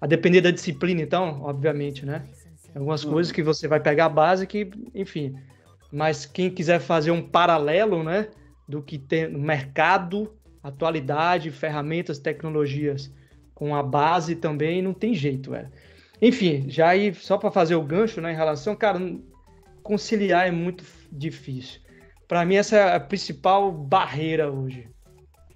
[0.01, 2.25] A depender da disciplina, então, obviamente, né?
[2.75, 3.13] Algumas uhum.
[3.13, 5.35] coisas que você vai pegar a base que, enfim.
[5.93, 8.29] Mas quem quiser fazer um paralelo, né?
[8.69, 10.33] Do que tem no mercado,
[10.63, 13.13] atualidade, ferramentas, tecnologias
[13.55, 15.69] com a base também, não tem jeito, velho.
[16.23, 19.01] Enfim, já aí, só para fazer o gancho, né, em relação, cara,
[19.83, 21.81] conciliar é muito difícil.
[22.29, 24.89] Para mim, essa é a principal barreira hoje.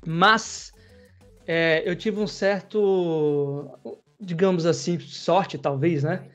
[0.05, 0.72] Mas
[1.46, 3.70] é, eu tive um certo
[4.22, 6.28] digamos assim, sorte, talvez, né?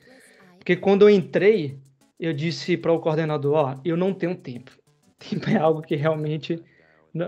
[0.58, 1.78] Porque quando eu entrei,
[2.20, 4.70] eu disse para o coordenador: Ó, eu não tenho tempo.
[5.18, 6.62] Tempo é algo que realmente.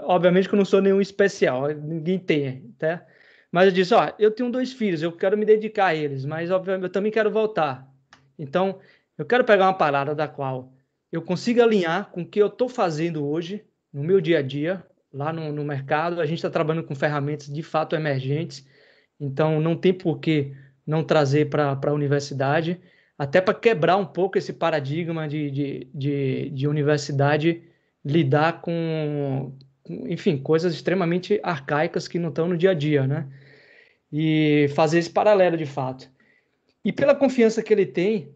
[0.05, 3.05] Obviamente que eu não sou nenhum especial, ninguém tem, tá?
[3.51, 6.51] Mas eu disse: Ó, eu tenho dois filhos, eu quero me dedicar a eles, mas
[6.51, 7.89] obviamente eu também quero voltar.
[8.39, 8.79] Então,
[9.19, 10.73] eu quero pegar uma parada da qual
[11.11, 14.85] eu consiga alinhar com o que eu estou fazendo hoje, no meu dia a dia,
[15.13, 16.21] lá no, no mercado.
[16.21, 18.65] A gente está trabalhando com ferramentas de fato emergentes
[19.21, 20.53] então, não tem por que
[20.87, 22.81] não trazer para a universidade,
[23.19, 27.63] até para quebrar um pouco esse paradigma de, de, de, de universidade
[28.05, 29.53] lidar com,
[30.09, 33.27] enfim, coisas extremamente arcaicas que não estão no dia a dia, né?
[34.11, 36.11] E fazer esse paralelo de fato.
[36.85, 38.35] E pela confiança que ele tem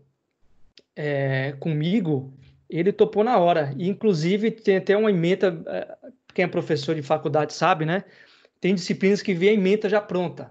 [0.95, 2.33] é, comigo,
[2.69, 3.75] ele topou na hora.
[3.77, 5.97] E, inclusive, tem até uma emenda, é,
[6.35, 8.05] quem é professor de faculdade sabe, né?
[8.65, 10.51] tem disciplinas que vem a ementa já pronta.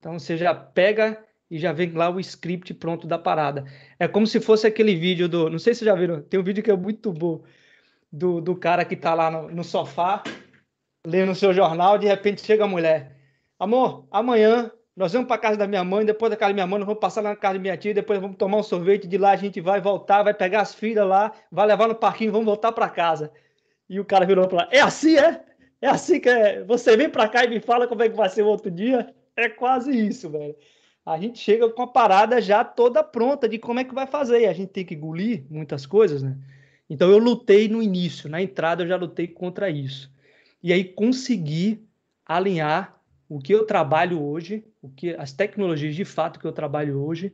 [0.00, 3.64] Então você já pega e já vem lá o script pronto da parada.
[3.98, 5.50] É como se fosse aquele vídeo do.
[5.50, 7.44] Não sei se vocês já viram, tem um vídeo que é muito bom
[8.10, 10.22] do, do cara que tá lá no, no sofá,
[11.06, 13.16] lendo o seu jornal, de repente chega a mulher.
[13.58, 16.78] Amor, amanhã nós vamos para casa da minha mãe, depois da casa da minha mãe,
[16.78, 19.18] nós vamos passar lá na casa da minha tia, depois vamos tomar um sorvete, de
[19.18, 22.46] lá a gente vai voltar, vai pegar as filhas lá, vai levar no parquinho, vamos
[22.46, 23.30] voltar para casa.
[23.88, 25.44] E o cara virou para lá, é assim, é?
[25.80, 26.62] É assim que é?
[26.64, 29.14] Você vem para cá e me fala como é que vai ser o outro dia?
[29.44, 30.54] É quase isso, velho.
[31.04, 34.46] A gente chega com a parada já toda pronta de como é que vai fazer.
[34.46, 36.36] A gente tem que engolir muitas coisas, né?
[36.88, 40.12] Então eu lutei no início, na entrada eu já lutei contra isso.
[40.62, 41.86] E aí consegui
[42.26, 47.00] alinhar o que eu trabalho hoje, o que as tecnologias de fato que eu trabalho
[47.00, 47.32] hoje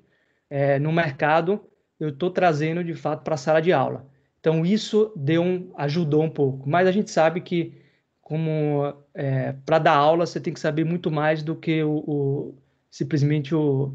[0.49, 1.61] é, no mercado,
[1.99, 4.07] eu estou trazendo de fato para a sala de aula.
[4.39, 6.69] Então isso deu um, ajudou um pouco.
[6.69, 7.75] Mas a gente sabe que
[8.27, 12.55] como é, para dar aula você tem que saber muito mais do que o, o
[12.91, 13.95] simplesmente o,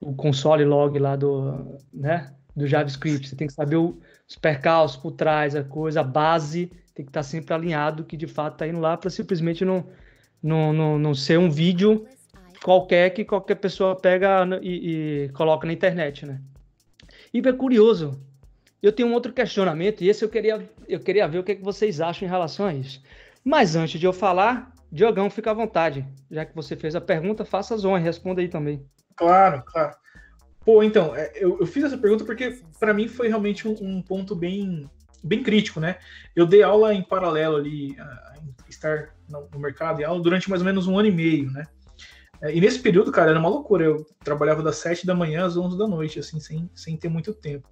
[0.00, 3.28] o console log lá do, né, do JavaScript.
[3.28, 7.10] Você tem que saber o, os percalços por trás, a coisa, a base tem que
[7.10, 9.84] estar tá sempre alinhado que de fato está indo lá para simplesmente não
[10.42, 12.06] não, não, não ser um vídeo
[12.64, 16.40] qualquer que qualquer pessoa pega e, e coloca na internet, né?
[17.34, 18.18] E é curioso.
[18.82, 21.54] Eu tenho um outro questionamento e esse eu queria, eu queria ver o que, é
[21.56, 23.02] que vocês acham em relação a isso.
[23.44, 26.06] Mas antes de eu falar, Diogão, fica à vontade.
[26.30, 28.84] Já que você fez a pergunta, faça as honras, responda aí também.
[29.16, 29.94] Claro, claro.
[30.64, 34.02] Pô, então, é, eu, eu fiz essa pergunta porque para mim foi realmente um, um,
[34.02, 34.88] ponto bem,
[35.22, 35.96] bem crítico, né?
[36.36, 37.96] Eu dei aula em paralelo ali,
[38.68, 41.64] estar no, no mercado e aula durante mais ou menos um ano e meio, né?
[42.42, 43.84] É, e nesse período, cara, era uma loucura.
[43.84, 47.34] Eu trabalhava das 7 da manhã às 11 da noite, assim, sem, sem ter muito
[47.34, 47.68] tempo.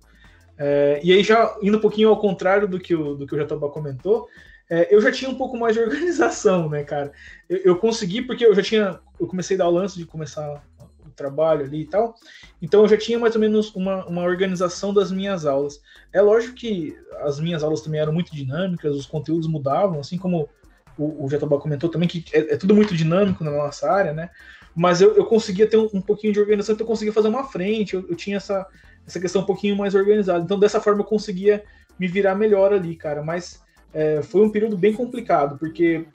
[0.57, 3.39] É, e aí, já indo um pouquinho ao contrário do que o, do que o
[3.39, 4.29] Jatobá comentou,
[4.71, 7.13] é, eu já tinha um pouco mais de organização, né, cara?
[7.49, 9.01] Eu, eu, consegui, porque eu já tinha.
[9.19, 10.63] Eu comecei a dar aula antes de começar
[11.07, 12.15] o trabalho ali e tal.
[12.61, 15.83] Então eu já tinha mais ou menos uma, uma organização das minhas aulas.
[16.13, 20.49] É lógico que as minhas aulas também eram muito dinâmicas, os conteúdos mudavam, assim como
[20.97, 24.31] o, o Jatobá comentou também, que é, é, tudo muito dinâmico na nossa área, né?
[24.75, 27.45] Mas eu, eu conseguia ter um, um pouquinho de organização, então eu conseguia fazer uma
[27.45, 28.67] frente, eu, eu tinha essa,
[29.07, 30.45] essa questão um pouquinho mais organizada.
[30.45, 31.65] Então, dessa forma, eu conseguia
[31.99, 33.23] me virar melhor ali, cara.
[33.23, 33.61] Mas
[33.93, 36.07] é, foi um período bem complicado, porque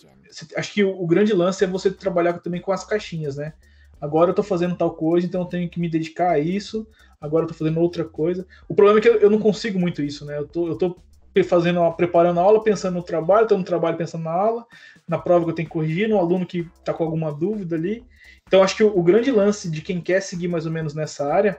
[0.55, 3.53] acho que o, o, grande lance é você trabalhar também com as caixinhas, né?
[3.99, 6.85] Agora eu tô fazendo tal coisa, então eu tenho que me dedicar a isso.
[7.21, 8.45] Agora eu tô fazendo outra coisa.
[8.67, 10.37] O problema é que eu, eu não consigo muito isso, né?
[10.37, 10.97] Eu tô, eu tô
[11.41, 14.65] fazendo, preparando a aula, pensando no trabalho, estou no trabalho pensando na aula,
[15.07, 18.05] na prova que eu tenho que corrigir, no aluno que está com alguma dúvida ali.
[18.45, 21.33] Então, acho que o, o, grande lance de quem quer seguir mais ou menos nessa
[21.33, 21.57] área,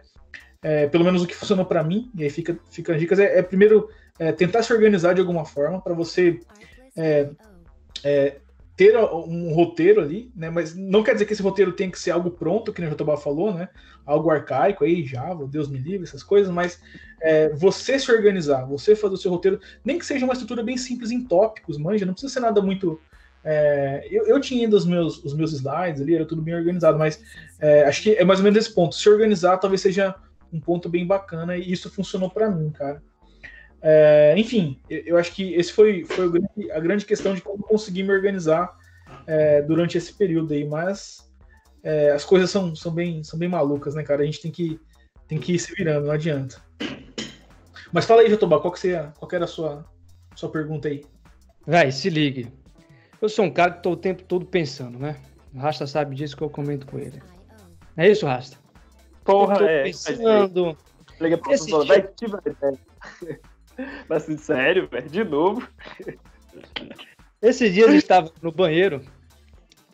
[0.63, 3.39] é, pelo menos o que funcionou para mim, e aí fica, fica as dicas, é,
[3.39, 6.41] é primeiro é, tentar se organizar de alguma forma para você
[6.97, 7.31] é,
[8.03, 8.37] é,
[8.77, 10.51] ter um roteiro ali, né?
[10.51, 13.17] Mas não quer dizer que esse roteiro tem que ser algo pronto, que o Jotobá
[13.17, 13.69] falou, né?
[14.05, 16.81] Algo arcaico aí, Java, Deus me livre, essas coisas, mas
[17.23, 20.77] é, você se organizar, você fazer o seu roteiro, nem que seja uma estrutura bem
[20.77, 23.01] simples em tópicos, manja, não precisa ser nada muito.
[23.45, 26.99] É, eu, eu, tinha ainda os meus, os meus slides ali, era tudo bem organizado,
[26.99, 27.23] mas
[27.61, 28.95] é, acho que é mais ou menos esse ponto.
[28.95, 30.15] Se organizar talvez seja
[30.53, 33.03] um ponto bem bacana e isso funcionou para mim, cara.
[33.87, 36.25] É, enfim, eu acho que esse foi, foi
[36.73, 38.75] a grande questão de como conseguir me organizar
[39.27, 41.31] é, durante esse período aí, mas
[41.83, 44.23] é, as coisas são, são, bem, são bem malucas, né, cara?
[44.23, 44.81] A gente tem que,
[45.29, 46.63] tem que ir se virando, não adianta.
[47.93, 49.85] Mas fala aí, Jatobá, qual, que seria, qual que era a sua,
[50.35, 51.05] sua pergunta aí?
[51.67, 52.51] Vai, se ligue.
[53.21, 55.21] Eu sou um cara que estou o tempo todo pensando, né?
[55.55, 57.23] O Rasta sabe disso que eu comento com ele.
[57.99, 58.57] É isso, Rasta?
[59.23, 59.83] Porra, eu é.
[59.85, 60.75] Pensando.
[61.21, 61.39] Liga
[61.87, 62.41] vai que vai,
[64.09, 65.69] mas sério, velho, de novo.
[67.41, 69.03] Esses dias eu estava no banheiro,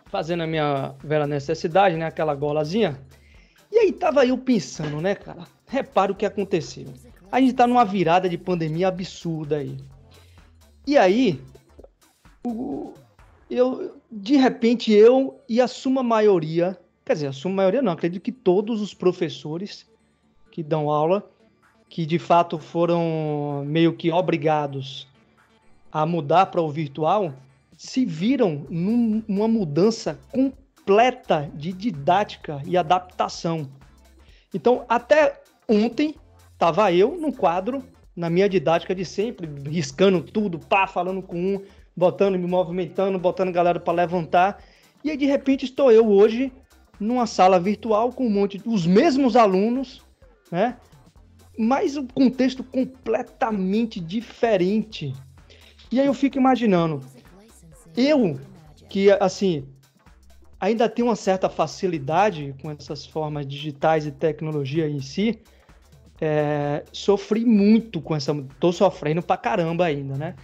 [0.07, 2.07] fazendo a minha velha necessidade, né?
[2.07, 3.01] Aquela golazinha.
[3.73, 5.45] E aí tava eu pensando, né, cara?
[5.67, 6.87] Repara o que aconteceu.
[7.31, 9.77] A gente tá numa virada de pandemia absurda aí.
[10.87, 11.41] E aí,
[12.45, 12.93] o,
[13.49, 18.23] eu, de repente, eu e a suma maioria, quer dizer, a suma maioria não, acredito
[18.23, 19.89] que todos os professores
[20.51, 21.29] que dão aula
[21.91, 25.09] que de fato foram meio que obrigados
[25.91, 27.35] a mudar para o virtual,
[27.77, 33.69] se viram num, numa mudança completa de didática e adaptação.
[34.55, 36.15] Então, até ontem,
[36.53, 37.83] estava eu no quadro,
[38.15, 41.63] na minha didática de sempre, riscando tudo, pá, falando com um,
[41.97, 44.63] botando, me movimentando, botando galera para levantar.
[45.03, 46.53] E aí, de repente, estou eu hoje
[47.01, 50.05] numa sala virtual com um monte de os mesmos alunos,
[50.53, 50.77] né?
[51.61, 55.13] Mas um contexto completamente diferente.
[55.93, 57.03] E aí eu fico imaginando,
[57.95, 58.41] eu
[58.89, 59.69] que assim
[60.59, 65.39] ainda tem uma certa facilidade com essas formas digitais e tecnologia em si.
[66.19, 68.35] É, sofri muito com essa.
[68.59, 70.37] Tô sofrendo pra caramba ainda, né?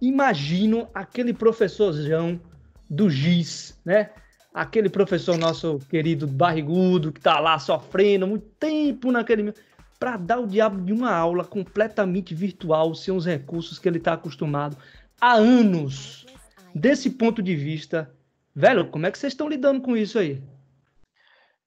[0.00, 2.40] Imagino aquele professorzão
[2.88, 4.10] do GIS, né?
[4.54, 9.52] Aquele professor nosso querido barrigudo que tá lá sofrendo muito tempo naquele
[10.00, 14.14] para dar o diabo de uma aula completamente virtual, sem os recursos que ele está
[14.14, 14.78] acostumado
[15.20, 16.26] há anos.
[16.74, 18.10] Desse ponto de vista,
[18.54, 20.42] velho, como é que vocês estão lidando com isso aí?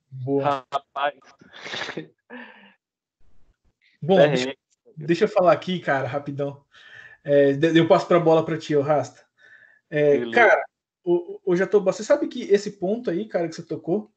[0.09, 0.65] Boa.
[0.73, 1.15] Rapaz.
[4.01, 4.55] Bom, é, deixa,
[4.97, 6.65] deixa, eu falar aqui, cara, rapidão.
[7.23, 9.23] É, eu passo para a bola para ti, o Rasta.
[9.89, 10.63] É, cara,
[11.03, 14.11] o, o Jatobá, você sabe que esse ponto aí, cara, que você tocou,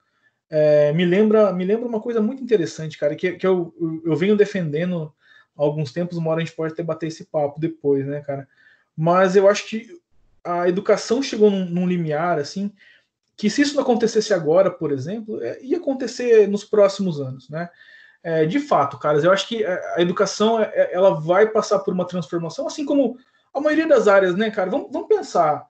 [0.50, 4.36] é, me lembra me lembra uma coisa muito interessante, cara, que, que eu, eu venho
[4.36, 5.12] defendendo
[5.56, 8.46] há alguns tempos, uma hora a gente pode até bater esse papo depois, né, cara?
[8.96, 9.88] Mas eu acho que
[10.44, 12.72] a educação chegou num, num limiar, assim,
[13.36, 17.68] que se isso não acontecesse agora, por exemplo, é, ia acontecer nos próximos anos, né?
[18.22, 21.94] É, de fato, caras, eu acho que a educação é, é, ela vai passar por
[21.94, 23.16] uma transformação, assim como
[23.54, 24.70] a maioria das áreas, né, cara?
[24.70, 25.66] Vamos, vamos pensar.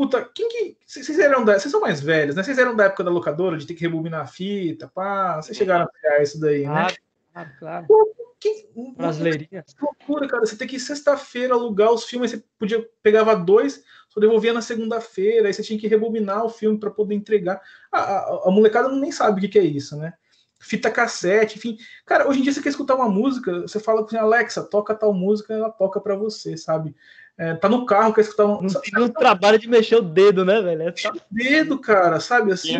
[0.00, 0.78] Puta, quem que.
[0.86, 1.58] Vocês eram da.
[1.58, 2.42] Vocês são mais velhos, né?
[2.42, 5.36] Vocês eram da época da locadora, de ter que rebobinar a fita, pá.
[5.36, 6.86] Vocês chegaram a pegar isso daí, né?
[7.34, 7.86] Claro, claro.
[7.86, 9.62] Pô, que, Brasileirinha.
[9.62, 10.46] Que loucura, cara.
[10.46, 15.48] Você tem que sexta-feira alugar os filmes, você podia pegava dois, só devolvia na segunda-feira,
[15.48, 17.60] aí você tinha que rebobinar o filme para poder entregar.
[17.92, 20.14] A, a, a, molecada nem sabe o que, que é isso, né?
[20.58, 21.76] Fita cassete, enfim.
[22.06, 25.12] Cara, hoje em dia você quer escutar uma música, você fala com Alexa, toca tal
[25.12, 26.96] música, ela toca para você, sabe?
[27.40, 28.60] É, tá no carro, quer escutar uma.
[28.60, 30.82] Não tem um trabalho de mexer o dedo, né, velho?
[30.82, 31.10] É só...
[31.30, 32.74] dedo, cara, sabe assim?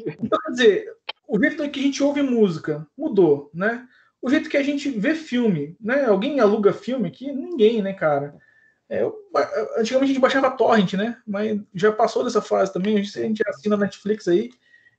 [0.00, 0.92] Então, quer dizer,
[1.28, 3.86] o jeito que a gente ouve música mudou, né?
[4.20, 6.04] O jeito que a gente vê filme, né?
[6.06, 7.30] Alguém aluga filme aqui?
[7.30, 8.34] Ninguém, né, cara?
[8.88, 9.16] É, eu,
[9.78, 11.16] antigamente a gente baixava torrent, né?
[11.24, 12.96] Mas já passou dessa fase também.
[12.98, 14.50] A gente, a gente assina Netflix aí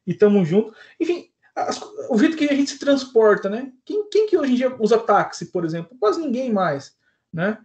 [0.07, 0.73] e tamo junto.
[0.97, 3.69] Enfim, as, o jeito que a gente se transporta, né?
[3.83, 5.97] Quem, quem que hoje em dia usa táxi, por exemplo?
[5.99, 6.95] Quase ninguém mais,
[7.33, 7.57] né?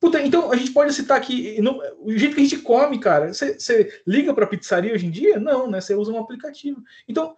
[0.00, 1.56] Puta, então a gente pode citar aqui
[2.00, 3.32] o jeito que a gente come, cara.
[3.32, 5.38] Você liga para pizzaria hoje em dia?
[5.38, 5.80] Não, né?
[5.80, 6.82] Você usa um aplicativo.
[7.06, 7.36] Então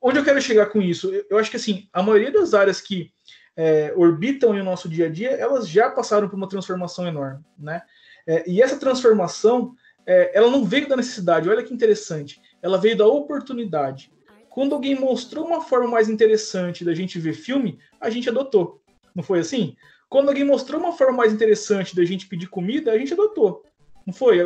[0.00, 1.10] onde eu quero chegar com isso?
[1.28, 3.12] Eu acho que assim, a maioria das áreas que
[3.56, 7.82] é, orbitam o nosso dia a dia, elas já passaram por uma transformação enorme, né?
[8.26, 9.74] É, e essa transformação,
[10.06, 11.48] é, ela não veio da necessidade.
[11.48, 14.12] Olha que interessante, ela veio da oportunidade.
[14.48, 18.82] Quando alguém mostrou uma forma mais interessante da gente ver filme, a gente adotou.
[19.14, 19.76] Não foi assim?
[20.08, 23.64] Quando alguém mostrou uma forma mais interessante da gente pedir comida, a gente adotou.
[24.06, 24.38] Não foi?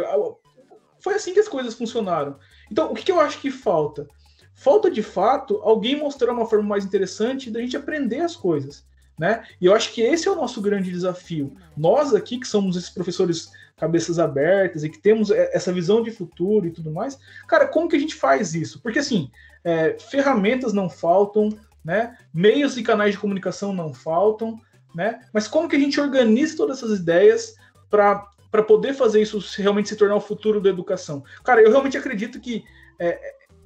[1.00, 2.38] Foi assim que as coisas funcionaram.
[2.70, 4.06] Então, o que eu acho que falta?
[4.60, 8.84] falta de fato alguém mostrar uma forma mais interessante da gente aprender as coisas.
[9.18, 9.42] Né?
[9.60, 11.54] E eu acho que esse é o nosso grande desafio.
[11.76, 16.66] Nós aqui, que somos esses professores cabeças abertas e que temos essa visão de futuro
[16.66, 17.18] e tudo mais,
[17.48, 18.80] cara, como que a gente faz isso?
[18.82, 19.30] Porque assim,
[19.64, 21.50] é, ferramentas não faltam,
[21.82, 22.16] né?
[22.32, 24.60] Meios e canais de comunicação não faltam,
[24.94, 25.20] né?
[25.32, 27.54] Mas como que a gente organiza todas essas ideias
[27.88, 31.24] para poder fazer isso realmente se tornar o futuro da educação?
[31.44, 32.64] Cara, eu realmente acredito que
[32.98, 33.18] é,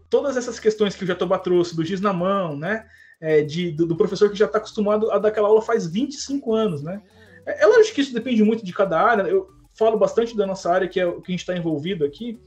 [0.08, 2.86] todas essas questões que o Jatobá trouxe, do giz na mão, né?
[3.20, 6.52] É, de, do, do, professor que já está acostumado a dar aquela aula faz 25
[6.52, 7.00] anos, né?
[7.46, 9.22] É, é lógico que isso depende muito de cada área.
[9.22, 12.40] Eu falo bastante da nossa área, que é o que a gente está envolvido aqui.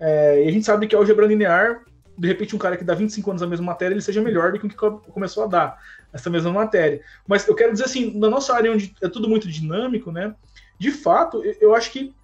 [0.00, 1.84] É, e a gente sabe que a álgebra linear,
[2.16, 4.58] de repente, um cara que dá 25 anos a mesma matéria, ele seja melhor do
[4.58, 5.78] que o que começou a dar
[6.12, 7.00] essa mesma matéria.
[7.26, 10.34] Mas eu quero dizer assim, na nossa área onde é tudo muito dinâmico, né?
[10.78, 12.14] De fato, eu acho que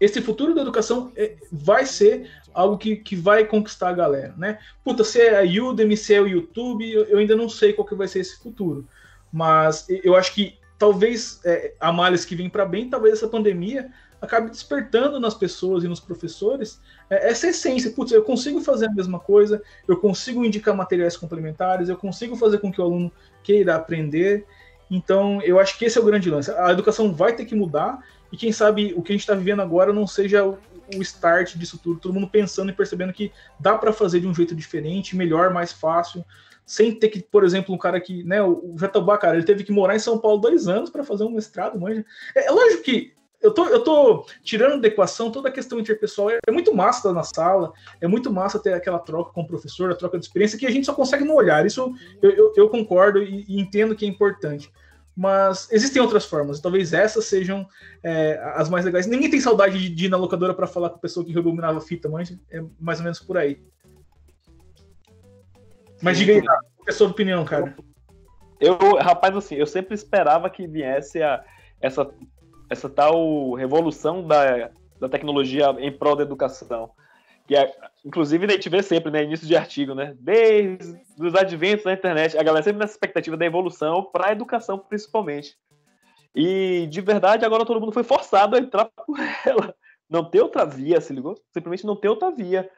[0.00, 4.58] esse futuro da educação é, vai ser algo que, que vai conquistar a galera, né?
[4.82, 7.94] Puta, se é a Udemy, se é o YouTube, eu, ainda não sei qual que
[7.94, 8.86] vai ser esse futuro.
[9.30, 13.92] Mas eu acho que talvez é, a males que vem para bem, talvez essa pandemia
[14.20, 17.90] acabe despertando nas pessoas e nos professores é, essa essência.
[17.90, 22.58] Putz, eu consigo fazer a mesma coisa, eu consigo indicar materiais complementares, eu consigo fazer
[22.58, 24.46] com que o aluno queira aprender.
[24.90, 26.50] Então, eu acho que esse é o grande lance.
[26.50, 29.62] A educação vai ter que mudar e quem sabe o que a gente está vivendo
[29.62, 33.92] agora não seja o start disso tudo, todo mundo pensando e percebendo que dá para
[33.92, 36.24] fazer de um jeito diferente, melhor, mais fácil,
[36.66, 39.72] sem ter que, por exemplo, um cara que, né, o Jatobá, cara, ele teve que
[39.72, 42.04] morar em São Paulo dois anos para fazer um mestrado, manja.
[42.34, 43.12] É, é, lógico que
[43.42, 46.30] eu tô, eu tô tirando da equação toda a questão interpessoal.
[46.30, 49.46] É, é muito massa estar na sala, é muito massa ter aquela troca com o
[49.46, 51.64] professor, a troca de experiência, que a gente só consegue no olhar.
[51.64, 54.70] Isso eu, eu, eu concordo e, e entendo que é importante
[55.16, 56.60] mas existem outras formas.
[56.60, 57.68] Talvez essas sejam
[58.02, 59.06] é, as mais legais.
[59.06, 61.78] Ninguém tem saudade de, de ir na locadora para falar com a pessoa que rebobinava
[61.78, 63.62] fita, mas é mais ou menos por aí.
[66.00, 67.76] Mas diga aí, qual é a sua opinião, cara?
[68.58, 71.44] Eu, rapaz, assim, eu sempre esperava que viesse a,
[71.82, 72.10] essa,
[72.70, 76.92] essa tal revolução da, da tecnologia em prol da educação.
[77.46, 81.84] que é, inclusive a gente vê sempre, né, início de artigo, né, desde os adventos
[81.84, 85.56] da internet, a galera sempre nessa expectativa da evolução para a educação principalmente.
[86.34, 89.74] E de verdade agora todo mundo foi forçado a entrar por ela,
[90.08, 91.34] não ter outra via, se ligou?
[91.52, 92.70] Simplesmente não ter outra via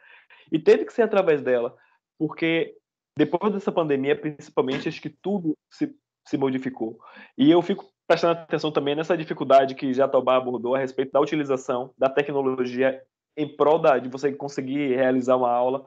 [0.51, 1.76] e teve que ser através dela,
[2.18, 2.74] porque
[3.16, 5.95] depois dessa pandemia, principalmente, acho que tudo se,
[6.26, 6.99] se modificou.
[7.36, 11.92] E eu fico prestando atenção também nessa dificuldade que Jatobá abordou a respeito da utilização
[11.96, 13.00] da tecnologia
[13.36, 15.86] em prol da, de você conseguir realizar uma aula.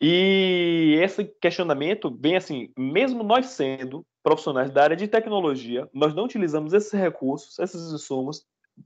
[0.00, 6.24] E esse questionamento vem assim, mesmo nós sendo profissionais da área de tecnologia, nós não
[6.24, 8.44] utilizamos esses recursos, esses insumos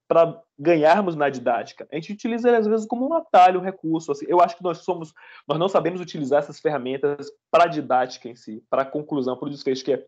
[0.09, 1.87] para ganharmos na didática.
[1.91, 4.13] A gente utiliza às vezes como um atalho, um recurso.
[4.13, 4.27] Assim.
[4.29, 5.13] Eu acho que nós somos,
[5.47, 9.47] nós não sabemos utilizar essas ferramentas para a didática em si, para a conclusão, para
[9.47, 10.07] o desfecho, que é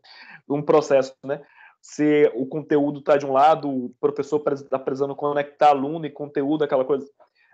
[0.48, 1.40] um processo, né?
[1.80, 6.64] Se o conteúdo está de um lado, o professor está precisando conectar aluno e conteúdo,
[6.64, 7.08] aquela coisa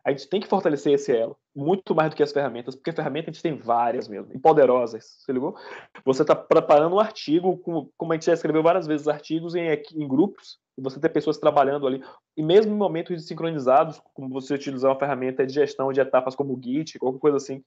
[0.05, 3.29] a gente tem que fortalecer esse elo, muito mais do que as ferramentas, porque ferramentas
[3.29, 5.57] a gente tem várias mesmo, e poderosas, você ligou?
[6.05, 9.67] Você está preparando um artigo, como, como a gente já escreveu várias vezes artigos em,
[9.67, 12.05] em grupos, e você ter pessoas trabalhando ali,
[12.37, 16.53] e mesmo em momentos sincronizados, como você utilizar uma ferramenta de gestão de etapas como
[16.53, 17.65] o Git, qualquer coisa assim,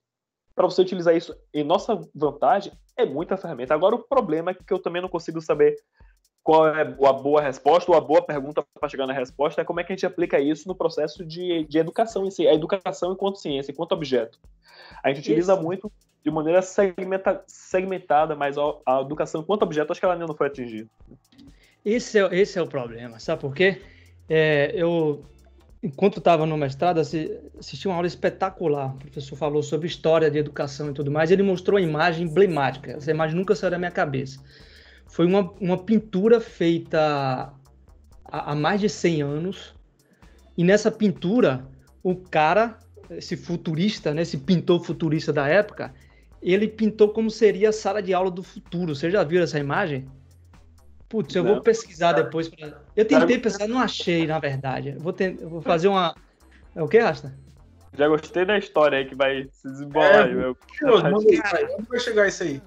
[0.54, 3.74] para você utilizar isso em nossa vantagem, é muita ferramenta.
[3.74, 5.76] Agora, o problema é que eu também não consigo saber
[6.48, 9.80] qual é a boa resposta ou a boa pergunta para chegar na resposta é como
[9.80, 13.12] é que a gente aplica isso no processo de, de educação em si, a educação
[13.12, 14.38] enquanto ciência, enquanto objeto.
[15.04, 15.62] A gente utiliza isso.
[15.62, 15.92] muito
[16.24, 20.46] de maneira segmenta, segmentada, mas a, educação enquanto objeto, acho que ela ainda não foi
[20.46, 20.88] atingida.
[21.84, 23.82] Esse é, esse é o problema, sabe por quê?
[24.26, 25.22] É, eu,
[25.82, 28.94] enquanto estava no mestrado, assisti uma aula espetacular.
[28.94, 31.30] O professor falou sobre história de educação e tudo mais.
[31.30, 32.92] Ele mostrou uma imagem emblemática.
[32.92, 34.40] Essa imagem nunca saiu da minha cabeça
[35.08, 37.52] foi uma, uma pintura feita
[38.24, 39.74] há, há mais de 100 anos.
[40.56, 41.66] E nessa pintura,
[42.02, 42.78] o cara,
[43.10, 45.94] esse futurista, né, esse pintor futurista da época,
[46.42, 48.94] ele pintou como seria a sala de aula do futuro.
[48.94, 50.06] Você já viu essa imagem?
[51.08, 51.54] Putz, eu não.
[51.54, 52.48] vou pesquisar depois.
[52.48, 52.80] Pra...
[52.94, 54.90] Eu tentei pesquisar, não achei, na verdade.
[54.90, 55.38] Eu vou, ter...
[55.40, 56.14] eu vou fazer uma.
[56.76, 57.34] É o que, Rasta?
[57.94, 60.28] Já gostei da história aí que vai se desembolar.
[60.28, 60.56] É, meu.
[60.80, 62.60] Como vai chegar isso aí?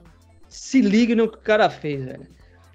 [0.52, 2.28] Se ligue no que o cara fez, velho.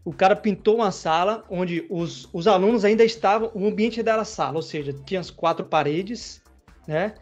[0.03, 4.57] O cara pintou uma sala onde os, os alunos ainda estavam, o ambiente da sala,
[4.57, 6.41] ou seja, tinha as quatro paredes,
[6.89, 7.15] né?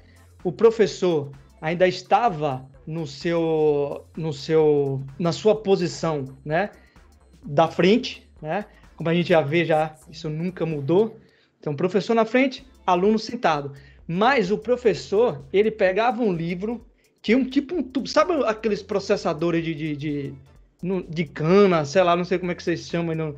[0.44, 6.70] O professor ainda estava no seu, no seu, na sua posição, né?
[7.42, 8.64] Da frente, né?
[8.94, 11.18] Como a gente já vê, já isso nunca mudou.
[11.58, 13.72] Então, professor na frente, aluno sentado.
[14.06, 16.86] Mas o professor, ele pegava um livro,
[17.24, 20.34] tinha um tipo um tubo, sabe aqueles processadores de, de, de,
[21.08, 23.34] de cana, sei lá, não sei como é que vocês chamam, não,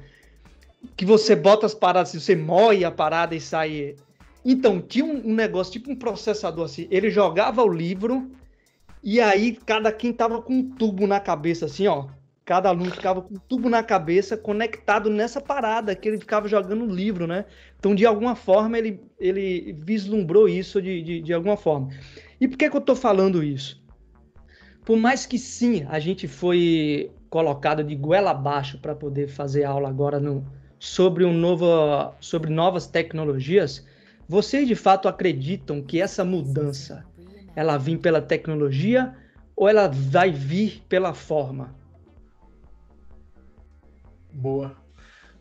[0.96, 3.94] que você bota as paradas, você moe a parada e sai.
[4.44, 8.28] Então, tinha um, um, negócio, tipo um processador assim, ele jogava o livro
[9.04, 12.08] e aí cada quem tava com um tubo na cabeça, assim, ó.
[12.44, 16.84] Cada aluno ficava com um tubo na cabeça conectado nessa parada que ele ficava jogando
[16.84, 17.44] o livro, né?
[17.78, 21.88] Então, de alguma forma, ele, ele vislumbrou isso de, de, de alguma forma.
[22.40, 23.82] E por que, que eu tô falando isso?
[24.84, 29.88] Por mais que sim, a gente foi colocado de goela abaixo para poder fazer aula
[29.88, 30.46] agora no,
[30.78, 31.66] sobre, um novo,
[32.20, 33.84] sobre novas tecnologias,
[34.28, 37.04] vocês de fato acreditam que essa mudança
[37.54, 39.14] ela vem pela tecnologia
[39.56, 41.74] ou ela vai vir pela forma?
[44.32, 44.76] Boa.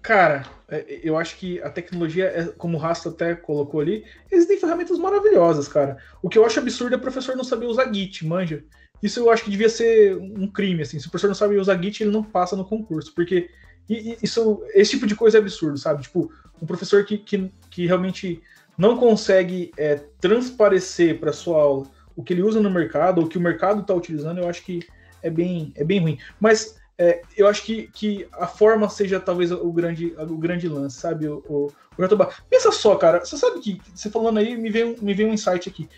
[0.05, 4.59] Cara, é, eu acho que a tecnologia, é, como o Rasta até colocou ali, existem
[4.59, 5.97] ferramentas maravilhosas, cara.
[6.21, 8.63] O que eu acho absurdo é o professor não saber usar Git, manja.
[9.01, 10.99] Isso eu acho que devia ser um crime, assim.
[10.99, 13.49] Se o professor não sabe usar Git, ele não passa no concurso, porque
[13.89, 16.03] isso, esse tipo de coisa é absurdo, sabe?
[16.03, 16.31] Tipo,
[16.61, 18.43] um professor que, que, que realmente
[18.77, 23.39] não consegue é, transparecer para sua aula o que ele usa no mercado, ou que
[23.39, 24.81] o mercado está utilizando, eu acho que
[25.23, 26.19] é bem, é bem ruim.
[26.39, 30.97] Mas é, eu acho que, que a forma seja talvez o grande, o grande lance,
[30.97, 31.27] sabe?
[31.27, 35.13] O, o, o Pensa só, cara, você sabe que você falando aí, me veio, me
[35.13, 35.89] veio um insight aqui.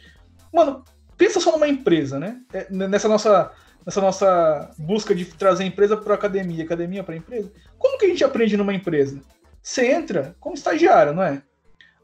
[0.51, 0.83] Mano,
[1.15, 2.41] pensa só numa empresa, né?
[2.51, 3.51] É, nessa nossa,
[3.85, 7.51] nessa nossa busca de trazer empresa para academia, academia para empresa.
[7.77, 9.21] Como que a gente aprende numa empresa?
[9.61, 11.43] Você entra como estagiário, não é?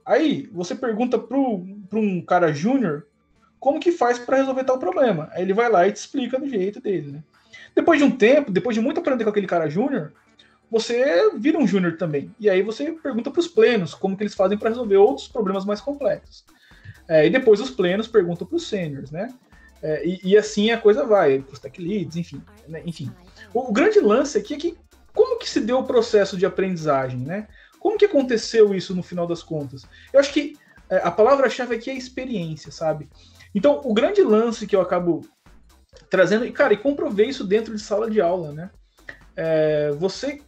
[0.05, 3.07] Aí você pergunta para um cara júnior
[3.59, 5.29] como que faz para resolver tal problema.
[5.31, 7.23] Aí ele vai lá e te explica do jeito dele, né?
[7.75, 10.13] Depois de um tempo, depois de muito aprender com aquele cara júnior,
[10.69, 12.33] você vira um júnior também.
[12.39, 15.65] E aí você pergunta para os plenos como que eles fazem para resolver outros problemas
[15.65, 16.45] mais complexos.
[17.07, 19.27] É, e depois os plenos perguntam para os seniors, né?
[19.81, 22.41] É, e, e, assim a coisa vai, para os tech leads, enfim.
[22.67, 22.81] Né?
[22.85, 23.11] enfim.
[23.53, 24.77] O, o, grande lance aqui é que
[25.13, 27.47] como que se deu o processo de aprendizagem, né?
[27.79, 29.85] Como que aconteceu isso no final das contas?
[30.13, 30.57] Eu acho que
[30.89, 33.09] é, a palavra-chave aqui é experiência, sabe?
[33.53, 35.21] Então, o grande lance que eu acabo
[36.09, 38.69] trazendo, e cara, e comprovei isso dentro de sala de aula, né?
[39.35, 40.41] É, você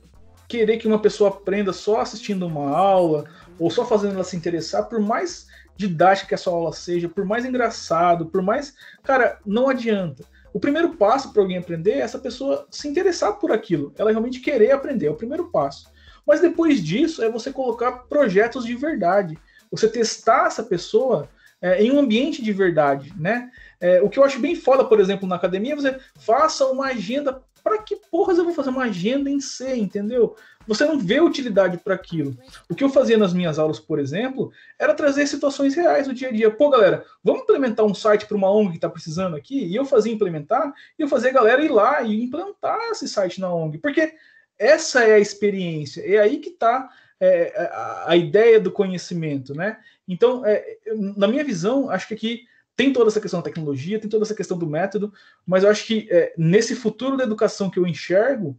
[0.48, 3.26] querer que uma pessoa aprenda só assistindo uma aula
[3.58, 7.26] ou só fazendo ela se interessar, por mais didática que a sua aula seja, por
[7.26, 8.74] mais engraçado, por mais.
[9.04, 10.24] Cara, não adianta.
[10.54, 14.39] O primeiro passo para alguém aprender é essa pessoa se interessar por aquilo, ela realmente
[14.39, 15.91] querer aprender, é o primeiro passo.
[16.26, 19.38] Mas depois disso é você colocar projetos de verdade,
[19.70, 21.28] você testar essa pessoa
[21.62, 23.52] é, em um ambiente de verdade, né?
[23.80, 26.88] É, o que eu acho bem foda, por exemplo, na academia, é você faça uma
[26.88, 27.41] agenda.
[27.63, 30.36] Para que porras eu vou fazer uma agenda em C, entendeu?
[30.67, 32.38] Você não vê utilidade para aquilo.
[32.69, 36.30] O que eu fazia nas minhas aulas, por exemplo, era trazer situações reais do dia
[36.30, 36.51] a dia.
[36.51, 39.65] Pô, galera, vamos implementar um site para uma ONG que está precisando aqui?
[39.65, 43.41] E eu fazia implementar, e eu fazia a galera ir lá e implantar esse site
[43.41, 43.80] na ONG.
[43.80, 44.13] Porque
[44.57, 49.78] essa é a experiência, é aí que está é, a, a, ideia do conhecimento, né?
[50.07, 50.78] Então, é,
[51.15, 54.36] na minha visão, acho que aqui tem toda essa questão da tecnologia, tem toda essa
[54.36, 55.13] questão do método,
[55.45, 58.57] mas eu acho que é, nesse futuro da educação que eu enxergo,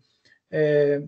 [0.51, 1.03] é,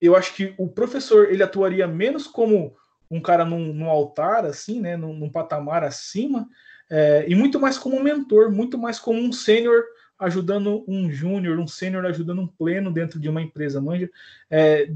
[0.00, 2.76] eu acho que o professor ele atuaria menos como
[3.10, 6.48] um cara num, num altar, assim, né, num, num patamar acima,
[6.90, 9.84] é, e muito mais como um mentor, muito mais como um sênior
[10.18, 14.10] ajudando um júnior, um sênior ajudando um pleno dentro de uma empresa, manja,
[14.50, 14.88] é,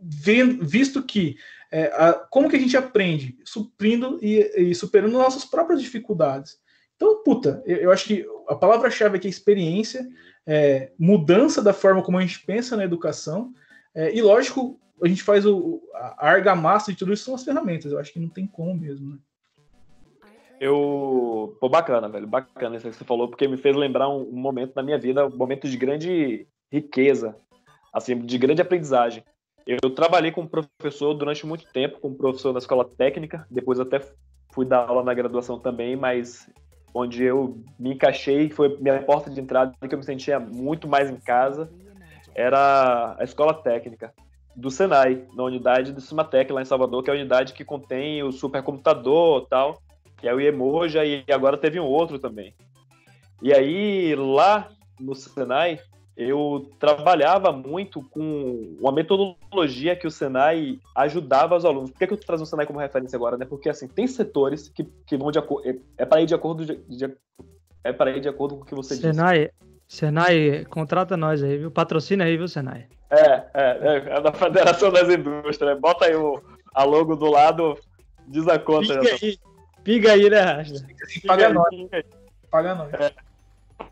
[0.00, 1.36] visto que
[1.70, 3.38] é, a, como que a gente aprende?
[3.44, 6.58] Suprindo e, e, superando nossas próprias dificuldades.
[6.96, 10.08] Então, puta, eu, eu acho que a palavra-chave aqui é experiência,
[10.46, 13.52] é, mudança da forma como a gente pensa na educação,
[13.94, 17.92] é, e lógico, a gente faz o, a argamassa de tudo isso são as ferramentas,
[17.92, 19.18] eu acho que não tem como mesmo, né?
[20.58, 21.56] Eu.
[21.60, 22.26] Pô, bacana, velho.
[22.26, 25.26] Bacana isso que você falou, porque me fez lembrar um, um momento na minha vida,
[25.26, 27.36] um momento de grande riqueza,
[27.92, 29.22] assim, de grande aprendizagem.
[29.66, 34.00] Eu trabalhei como professor durante muito tempo, como professor na escola técnica, depois até
[34.52, 36.48] fui dar aula na graduação também, mas
[36.96, 41.10] onde eu me encaixei, foi minha porta de entrada, que eu me sentia muito mais
[41.10, 41.70] em casa,
[42.34, 44.14] era a escola técnica
[44.54, 48.22] do Senai, na unidade do Cimatec lá em Salvador, que é a unidade que contém
[48.22, 49.82] o supercomputador tal,
[50.16, 52.54] que é o Iemoja, e agora teve um outro também.
[53.42, 55.78] E aí, lá no Senai,
[56.16, 61.90] eu trabalhava muito com uma metodologia que o Senai ajudava os alunos.
[61.90, 63.36] Por que, que eu trago o Senai como referência agora?
[63.36, 63.44] Né?
[63.44, 65.68] Porque assim, tem setores que, que vão de acordo.
[65.68, 67.14] É, é para ir de acordo de, de,
[67.84, 69.52] é para ir de acordo com o que você Senai, disse.
[69.86, 71.70] Senai, contrata nós aí, viu?
[71.70, 72.86] Patrocina aí, viu, Senai?
[73.10, 75.78] É, é, é, é da Federação das Indústrias.
[75.78, 76.42] Bota aí o,
[76.74, 77.78] a logo do lado,
[78.26, 78.98] diz a conta.
[78.98, 79.38] Piga aí,
[79.84, 80.86] piga aí né, Rasta?
[81.26, 81.68] Paga nós.
[82.50, 82.94] Paga nós.
[82.94, 83.12] É,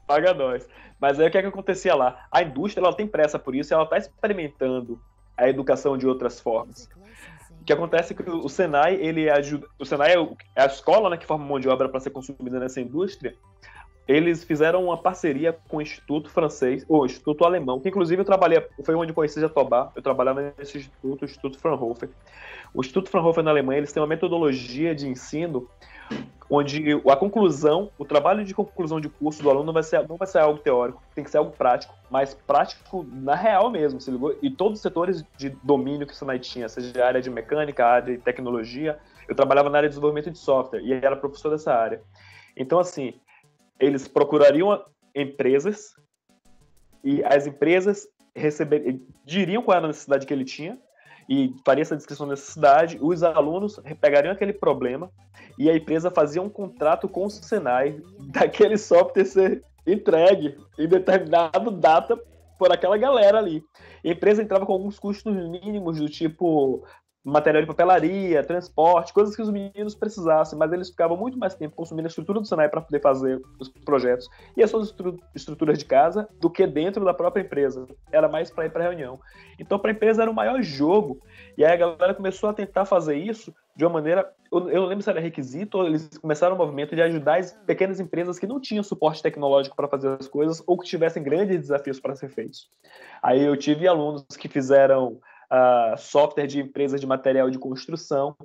[0.07, 0.66] paga nós.
[1.05, 2.24] Mas aí o que, é que acontecia lá?
[2.32, 4.98] A indústria ela tem pressa por isso, ela está experimentando
[5.36, 6.88] a educação de outras formas.
[7.61, 9.66] O que acontece é que o Senai, ele ajuda.
[9.78, 12.59] O Senai é, é a escola né, que forma mão de obra para ser consumida
[12.59, 13.36] nessa indústria.
[14.09, 18.66] Eles fizeram uma parceria com o Instituto Francês, ou Instituto Alemão, que inclusive eu trabalhei,
[18.82, 22.09] foi onde eu conheci Jatobá, eu trabalhava nesse instituto, o Instituto Fraunhofer.
[22.72, 25.68] O Instituto Fraunhofer na Alemanha, eles têm uma metodologia de ensino
[26.49, 30.26] onde a conclusão, o trabalho de conclusão de curso do aluno vai ser, não vai
[30.26, 34.36] ser algo teórico, tem que ser algo prático, mas prático na real mesmo, se ligou?
[34.42, 37.84] E todos os setores de domínio que o Senai tinha, seja a área de mecânica,
[37.84, 41.51] a área de tecnologia, eu trabalhava na área de desenvolvimento de software e era professor
[41.51, 42.03] dessa área.
[42.57, 43.14] Então, assim,
[43.80, 44.84] eles procurariam
[45.14, 45.95] empresas
[47.03, 50.78] e as empresas receber, diriam qual era a necessidade que ele tinha
[51.29, 55.11] e faria essa descrição da necessidade, os alunos pegariam aquele problema
[55.59, 58.01] e a empresa fazia um contrato com o Senai
[58.33, 62.18] daquele software ser entregue em determinado data
[62.59, 63.62] por aquela galera ali.
[64.05, 66.85] A empresa entrava com alguns custos mínimos do tipo
[67.25, 71.75] material de papelaria, transporte, coisas que os meninos precisassem, mas eles ficavam muito mais tempo
[71.75, 74.95] consumindo a estrutura do Senai para poder fazer os projetos e as suas
[75.35, 77.87] estruturas de casa do que dentro da própria empresa.
[78.12, 79.18] Era mais para ir para reunião.
[79.59, 81.20] Então, para a empresa era o maior jogo.
[81.57, 84.31] E aí a galera começou a tentar fazer isso de uma maneira.
[84.53, 87.99] Eu, não lembro se era requisito ou eles começaram o movimento de ajudar as pequenas
[87.99, 91.99] empresas que não tinham suporte tecnológico para fazer as coisas ou que tivessem grandes desafios
[91.99, 92.68] para ser feitos.
[93.22, 95.18] Aí eu tive alunos que fizeram
[95.55, 98.36] uh, software de empresas de material de construção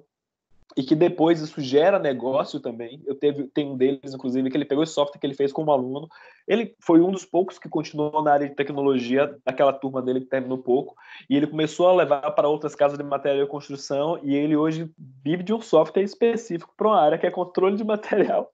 [0.78, 3.02] e que depois isso gera negócio também.
[3.06, 5.72] Eu teve, tem um deles, inclusive, que ele pegou esse software que ele fez como
[5.72, 6.08] aluno.
[6.48, 10.28] Ele foi um dos poucos que continuou na área de tecnologia, aquela turma dele que
[10.28, 10.96] terminou pouco,
[11.30, 14.90] e ele começou a levar para outras casas de material de construção, e ele hoje
[15.24, 18.52] vive de um software específico para uma área que é controle de material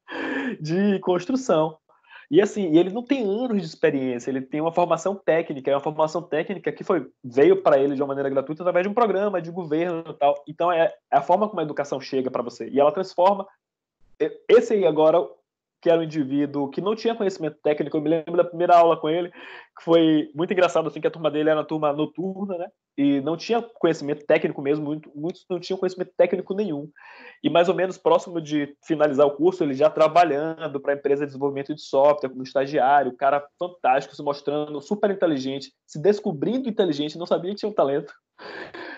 [0.62, 1.78] de construção.
[2.30, 5.82] E assim, ele não tem anos de experiência, ele tem uma formação técnica, é uma
[5.82, 9.42] formação técnica que foi veio para ele de uma maneira gratuita através de um programa
[9.42, 10.44] de governo e tal.
[10.48, 13.48] Então é, é a forma como a educação chega para você e ela transforma
[14.48, 15.20] esse aí agora
[15.86, 17.96] que era um indivíduo que não tinha conhecimento técnico.
[17.96, 21.12] Eu me lembro da primeira aula com ele, que foi muito engraçado, assim, que a
[21.12, 22.70] turma dele era uma turma noturna, né?
[22.98, 26.90] E não tinha conhecimento técnico mesmo, muito, muitos não tinham conhecimento técnico nenhum.
[27.44, 31.22] E mais ou menos próximo de finalizar o curso, ele já trabalhando para a empresa
[31.22, 37.16] de desenvolvimento de software, como estagiário, cara fantástico, se mostrando super inteligente, se descobrindo inteligente,
[37.16, 38.12] não sabia que tinha um talento.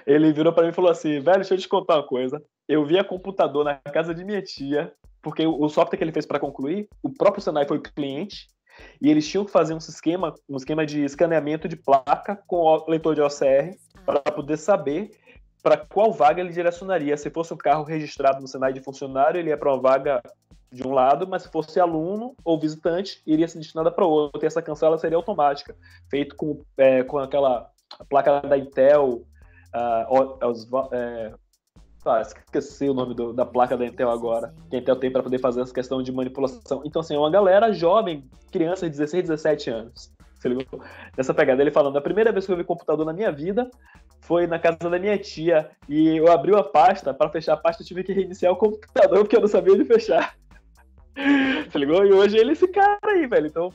[0.06, 2.42] Ele virou para mim e falou assim: velho, deixa eu te contar uma coisa.
[2.66, 4.94] Eu vi a computador na casa de minha tia
[5.28, 8.48] porque o software que ele fez para concluir, o próprio Senai foi cliente
[9.02, 12.90] e eles tinham que fazer um esquema, um esquema de escaneamento de placa com o
[12.90, 13.76] leitor de OCR
[14.06, 15.12] para poder saber
[15.62, 17.18] para qual vaga ele direcionaria.
[17.18, 20.24] Se fosse um carro registrado no Senai de funcionário, ele ia para uma vaga
[20.72, 24.42] de um lado, mas se fosse aluno ou visitante, iria ser destinada para outro.
[24.42, 25.76] E essa cancela seria automática,
[26.10, 27.70] feito com, é, com aquela
[28.10, 29.24] placa da Intel,
[29.76, 31.36] uh,
[32.10, 35.24] ah, esqueci o nome do, da placa da Intel agora, que a Intel tem para
[35.24, 36.82] poder fazer essa questão de manipulação.
[36.86, 40.12] Então, assim, é uma galera jovem, criança de 16, 17 anos.
[40.36, 40.82] Você ligou?
[41.18, 43.70] Nessa pegada, ele falando, a primeira vez que eu vi computador na minha vida
[44.22, 47.82] foi na casa da minha tia, e eu abri uma pasta, para fechar a pasta
[47.82, 50.36] eu tive que reiniciar o computador, porque eu não sabia onde fechar.
[51.70, 52.05] Você ligou?
[52.05, 53.47] E hoje ele é esse cara aí, velho.
[53.47, 53.74] Então,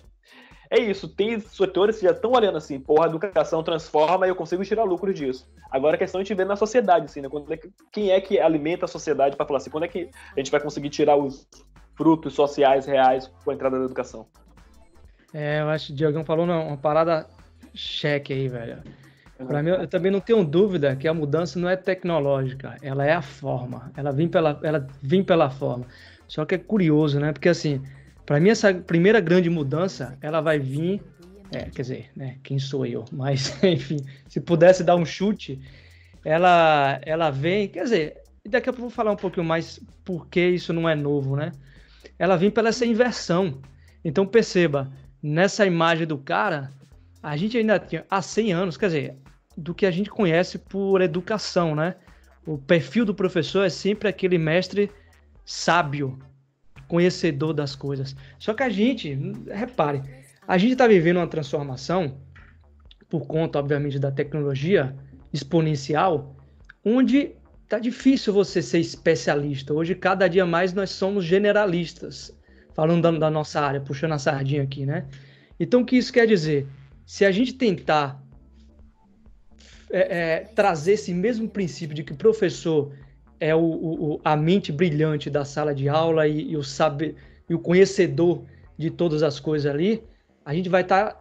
[0.73, 4.35] é isso, tem setores que já estão olhando assim, porra, a educação transforma e eu
[4.35, 5.47] consigo tirar lucro disso.
[5.71, 7.29] Agora a questão é a gente ver na sociedade, assim, né?
[7.51, 10.41] É que, quem é que alimenta a sociedade para falar assim, quando é que a
[10.41, 11.47] gente vai conseguir tirar os
[11.95, 14.27] frutos sociais reais com a entrada da educação?
[15.35, 17.27] É, eu acho que o Diogão falou não, uma parada
[17.75, 18.83] cheque aí, velho.
[19.47, 23.13] Para mim, eu também não tenho dúvida que a mudança não é tecnológica, ela é
[23.13, 23.93] a forma.
[23.95, 25.85] Ela vem pela, ela vem pela forma.
[26.27, 27.31] Só que é curioso, né?
[27.31, 27.83] Porque assim,
[28.33, 31.03] para mim, essa primeira grande mudança, ela vai vir.
[31.51, 32.39] É, quer dizer, né?
[32.43, 33.05] Quem sou eu?
[33.13, 35.61] Mas, enfim, se pudesse dar um chute,
[36.25, 37.69] ela, ela vem.
[37.69, 40.89] Quer dizer, daqui a pouco eu vou falar um pouquinho mais por que isso não
[40.89, 41.53] é novo, né?
[42.19, 43.61] Ela vem pela essa inversão.
[44.03, 44.91] Então, perceba,
[45.23, 46.73] nessa imagem do cara,
[47.23, 49.17] a gente ainda tinha há 100 anos, quer dizer,
[49.59, 51.97] do que a gente conhece por educação, né?
[52.47, 54.91] O perfil do professor é sempre aquele mestre
[55.45, 56.19] sábio,
[56.93, 58.15] conhecedor das coisas.
[58.39, 59.19] Só que a gente,
[59.51, 60.03] repare,
[60.47, 62.19] a gente está vivendo uma transformação
[63.09, 64.95] por conta, obviamente, da tecnologia
[65.33, 66.37] exponencial,
[66.85, 67.31] onde
[67.67, 69.73] tá difícil você ser especialista.
[69.73, 72.31] Hoje, cada dia mais, nós somos generalistas,
[72.75, 75.07] falando da, da nossa área, puxando a sardinha aqui, né?
[75.59, 76.67] Então, o que isso quer dizer?
[77.07, 78.23] Se a gente tentar
[79.91, 82.93] é, é, trazer esse mesmo princípio de que professor
[83.43, 87.17] é o, o, a mente brilhante da sala de aula e, e, o saber
[87.51, 88.45] e o conhecedor
[88.79, 90.01] de todas as coisas ali,
[90.45, 91.21] a gente vai estar tá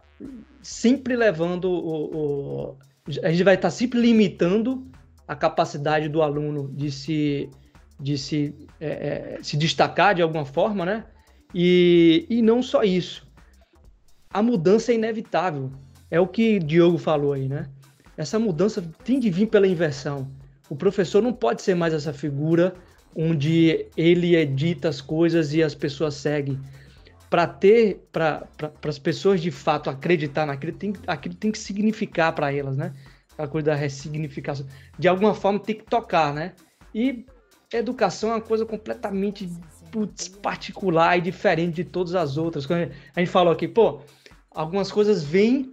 [0.62, 2.76] sempre levando o, o,
[3.24, 4.86] a gente vai estar tá sempre limitando
[5.26, 7.50] a capacidade do aluno de se
[7.98, 11.04] de se, é, é, se destacar de alguma forma, né?
[11.54, 13.26] E, e não só isso.
[14.30, 15.70] A mudança é inevitável.
[16.10, 17.68] É o que Diogo falou aí, né?
[18.16, 20.28] Essa mudança tem de vir pela inversão.
[20.72, 22.74] O professor não pode ser mais essa figura
[23.14, 26.58] onde ele edita as coisas e as pessoas seguem.
[27.28, 32.34] Para ter, para pra, as pessoas de fato acreditar naquilo, tem, aquilo tem que significar
[32.34, 32.94] para elas, né?
[33.34, 34.66] Aquela coisa da ressignificação.
[34.98, 36.54] De alguma forma tem que tocar, né?
[36.94, 37.26] E
[37.70, 39.46] educação é uma coisa completamente
[39.90, 42.64] putz, particular e diferente de todas as outras.
[42.64, 44.00] Quando a gente falou aqui, pô,
[44.50, 45.70] algumas coisas vêm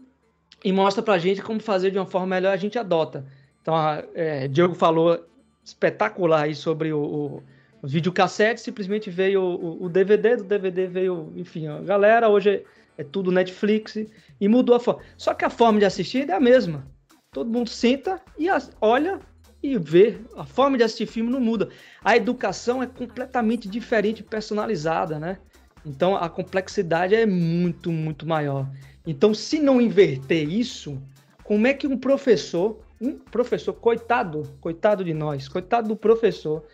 [0.61, 3.25] e mostra pra gente como fazer de uma forma melhor, a gente adota.
[3.62, 3.76] Então,
[4.14, 5.26] é, Diogo falou
[5.64, 7.43] espetacular aí sobre o,
[7.82, 12.64] o, videocassete, simplesmente veio o, o, DVD, do DVD veio, enfim, a galera, hoje é,
[12.97, 13.97] é tudo Netflix
[14.39, 15.01] e mudou a forma.
[15.18, 16.86] Só que a forma de assistir é a mesma.
[17.32, 18.47] Todo mundo senta e
[18.82, 19.20] olha
[19.62, 20.18] e vê.
[20.36, 21.70] A forma de assistir filme não muda.
[22.03, 25.38] A educação é completamente diferente, personalizada, né?
[25.86, 28.68] Então a complexidade é muito, muito maior.
[29.05, 31.01] Então, se não inverter isso,
[31.43, 36.65] como é que um professor um professor, coitado, coitado de nós, coitado do professor,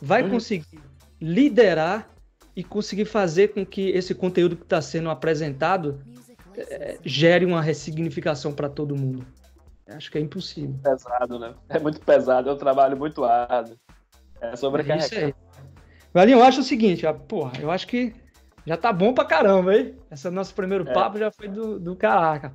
[0.00, 0.30] vai uhum.
[0.30, 0.80] conseguir
[1.20, 2.10] liderar
[2.54, 6.00] e conseguir fazer com que esse conteúdo que está sendo apresentado
[6.56, 9.24] é, gere uma ressignificação para todo mundo.
[9.86, 10.74] Acho que é impossível.
[10.82, 11.54] Pesado, né?
[11.68, 13.76] É muito pesado, é um trabalho muito árduo.
[14.40, 15.14] É sobrecarregado.
[15.14, 15.34] É isso aí.
[16.12, 18.12] Valinho, eu acho o seguinte, ó, porra, eu acho que
[18.66, 19.96] já tá bom pra caramba, hein?
[20.10, 20.92] Esse nosso primeiro é.
[20.92, 22.52] papo já foi do, do caraca.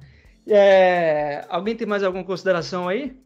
[0.47, 3.17] É, alguém tem mais alguma consideração aí?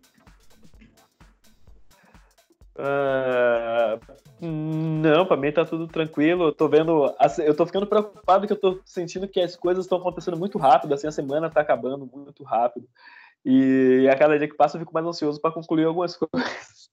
[2.77, 3.99] Uh,
[4.41, 6.45] não, para mim tá tudo tranquilo.
[6.45, 9.97] Eu tô vendo, eu tô ficando preocupado que eu tô sentindo que as coisas estão
[9.97, 12.87] acontecendo muito rápido, assim, a semana tá acabando muito rápido.
[13.43, 16.89] E a cada dia que passa eu fico mais ansioso para concluir algumas coisas.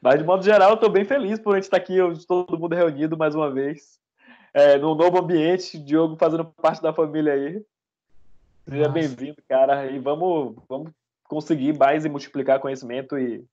[0.00, 1.96] Mas de modo geral, eu tô bem feliz por a gente estar aqui,
[2.26, 3.98] todo mundo reunido mais uma vez.
[4.54, 7.62] é, num novo ambiente, Diogo fazendo parte da família aí.
[8.70, 9.90] Seja bem-vindo, cara.
[9.90, 10.92] E vamos, vamos
[11.24, 13.44] conseguir mais e multiplicar conhecimento e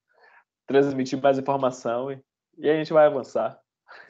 [0.68, 2.12] transmitir mais informação.
[2.12, 2.22] E,
[2.60, 3.60] e a gente vai avançar.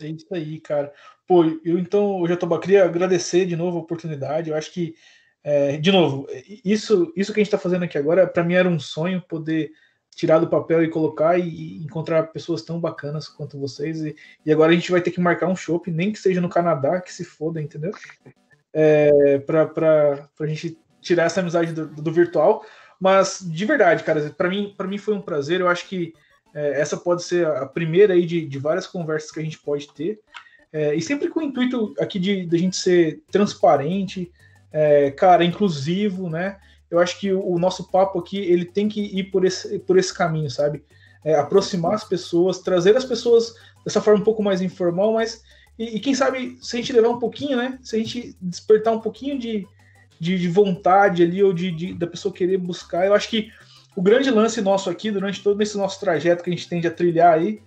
[0.01, 0.91] É isso aí, cara.
[1.26, 4.49] Pô, eu então, eu já tô, queria agradecer de novo a oportunidade.
[4.49, 4.95] Eu acho que,
[5.41, 6.28] é, de novo,
[6.66, 9.72] isso, isso que a gente está fazendo aqui agora, para mim era um sonho poder
[10.14, 14.01] tirar do papel e colocar e, encontrar pessoas tão bacanas quanto vocês.
[14.01, 14.14] E,
[14.45, 16.99] e, agora a gente vai ter que marcar um shopping, nem que seja no Canadá,
[16.99, 17.91] que se foda, entendeu?
[18.74, 22.66] É, para a gente tirar essa amizade do, do, virtual.
[23.00, 25.62] Mas de verdade, cara, para mim, mim foi um prazer.
[25.62, 26.14] Eu acho que
[26.54, 29.88] é, essa pode ser a primeira aí de, de várias conversas que a gente pode
[29.93, 30.20] ter.
[30.72, 34.32] É, e sempre com o intuito aqui de, de a gente ser transparente,
[34.72, 36.58] é, cara, inclusivo, né?
[36.89, 39.98] Eu acho que o, o, nosso papo aqui ele tem que ir por esse, por
[39.98, 40.84] esse caminho, sabe?
[41.24, 45.43] É, aproximar as pessoas, trazer as pessoas dessa forma um pouco mais informal, mas
[45.78, 47.78] e, e, quem sabe se a gente levar um pouquinho, né?
[47.82, 49.68] Se a gente despertar um pouquinho de,
[50.20, 53.51] de, de vontade ali ou de, de, da pessoa querer buscar, eu acho que
[53.95, 56.91] o grande lance nosso aqui durante todo esse nosso trajeto que a gente tende a
[56.91, 57.61] trilhar aí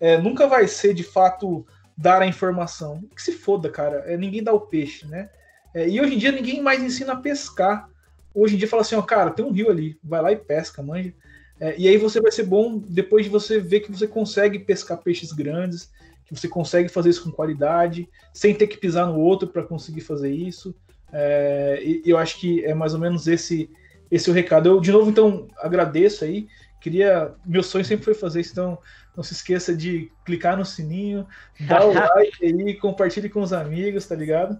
[0.00, 1.64] é, nunca vai ser de fato
[1.96, 3.02] dar a informação.
[3.14, 3.98] Que se foda, cara.
[4.06, 5.30] É, ninguém dá o peixe, né?
[5.74, 7.88] É, e hoje em dia ninguém mais ensina a pescar.
[8.34, 10.82] Hoje em dia fala assim, ó, cara, tem um rio ali, vai lá e pesca,
[10.82, 11.14] manja.
[11.58, 14.98] É, e aí você vai ser bom depois de você ver que você consegue pescar
[14.98, 15.90] peixes grandes,
[16.26, 20.02] que você consegue fazer isso com qualidade, sem ter que pisar no outro para conseguir
[20.02, 20.74] fazer isso.
[21.18, 23.70] É, e eu acho que é mais ou menos esse
[24.10, 24.68] esse o recado.
[24.68, 26.46] Eu de novo então agradeço aí.
[26.78, 28.78] Queria, meu sonho sempre foi fazer isso, então
[29.16, 31.26] não se esqueça de clicar no sininho,
[31.60, 34.58] dar o like aí, compartilhe com os amigos, tá ligado?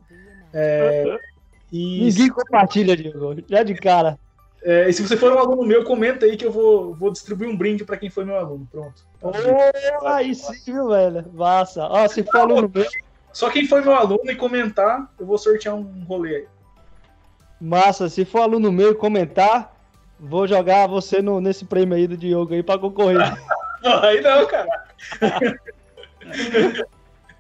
[0.53, 1.19] É,
[1.71, 2.05] e...
[2.05, 4.19] Ninguém compartilha, Diego, já de cara.
[4.63, 7.51] É, e se você for um aluno meu, comenta aí que eu vou, vou distribuir
[7.51, 8.67] um brinde para quem foi meu aluno.
[8.73, 9.07] Pronto.
[9.23, 11.25] Oh, aí sim, viu, velho?
[11.35, 11.85] Massa.
[11.85, 12.87] Ó, se for aluno meu.
[13.37, 16.47] Só quem foi meu aluno e comentar, eu vou sortear um rolê aí.
[17.61, 19.77] Massa, se for aluno meu e comentar,
[20.19, 23.21] vou jogar você no, nesse prêmio aí do Diogo aí para concorrer.
[24.03, 24.87] aí não, cara.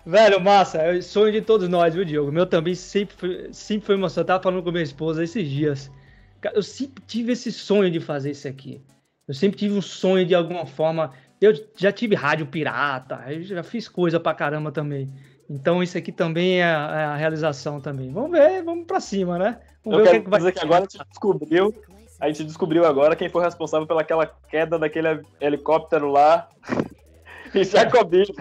[0.05, 2.31] Velho, massa, é o sonho de todos nós, viu, Diogo?
[2.31, 4.21] Meu também sempre foi, sempre foi emoção.
[4.21, 5.91] Eu tava falando com minha esposa esses dias.
[6.53, 8.83] Eu sempre tive esse sonho de fazer isso aqui.
[9.27, 11.15] Eu sempre tive um sonho de alguma forma.
[11.41, 15.11] Eu já tive rádio pirata, eu já fiz coisa pra caramba também.
[15.49, 18.13] Então isso aqui também é a, é a realização também.
[18.13, 19.59] Vamos ver, vamos pra cima, né?
[19.85, 21.75] Vamos eu ver quero o que, vai dizer que agora a gente descobriu,
[22.21, 26.49] a gente descobriu agora quem foi responsável pelaquela queda daquele helicóptero lá
[27.55, 28.35] em Jacobinho.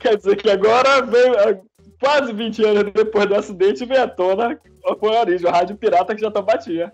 [0.00, 1.62] Quer dizer que agora veio,
[2.00, 4.58] quase 20 anos depois do acidente, veio à tona
[4.96, 6.92] foi a origem, o rádio pirata que já tá batia.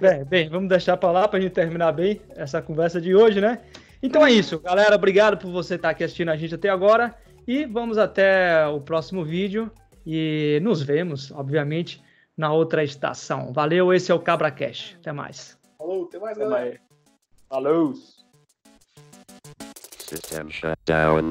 [0.00, 3.40] Bem, bem, vamos deixar para lá para a gente terminar bem essa conversa de hoje,
[3.40, 3.58] né?
[4.02, 4.94] Então é isso, galera.
[4.96, 7.14] Obrigado por você estar aqui assistindo a gente até agora.
[7.46, 9.70] E vamos até o próximo vídeo.
[10.04, 12.02] E nos vemos, obviamente,
[12.36, 13.52] na outra estação.
[13.52, 14.96] Valeu, esse é o Cabra Cash.
[15.00, 15.58] Até mais.
[15.78, 16.80] Falou, até mais, galera.
[17.48, 17.94] Falou.
[19.98, 21.30] System shut down.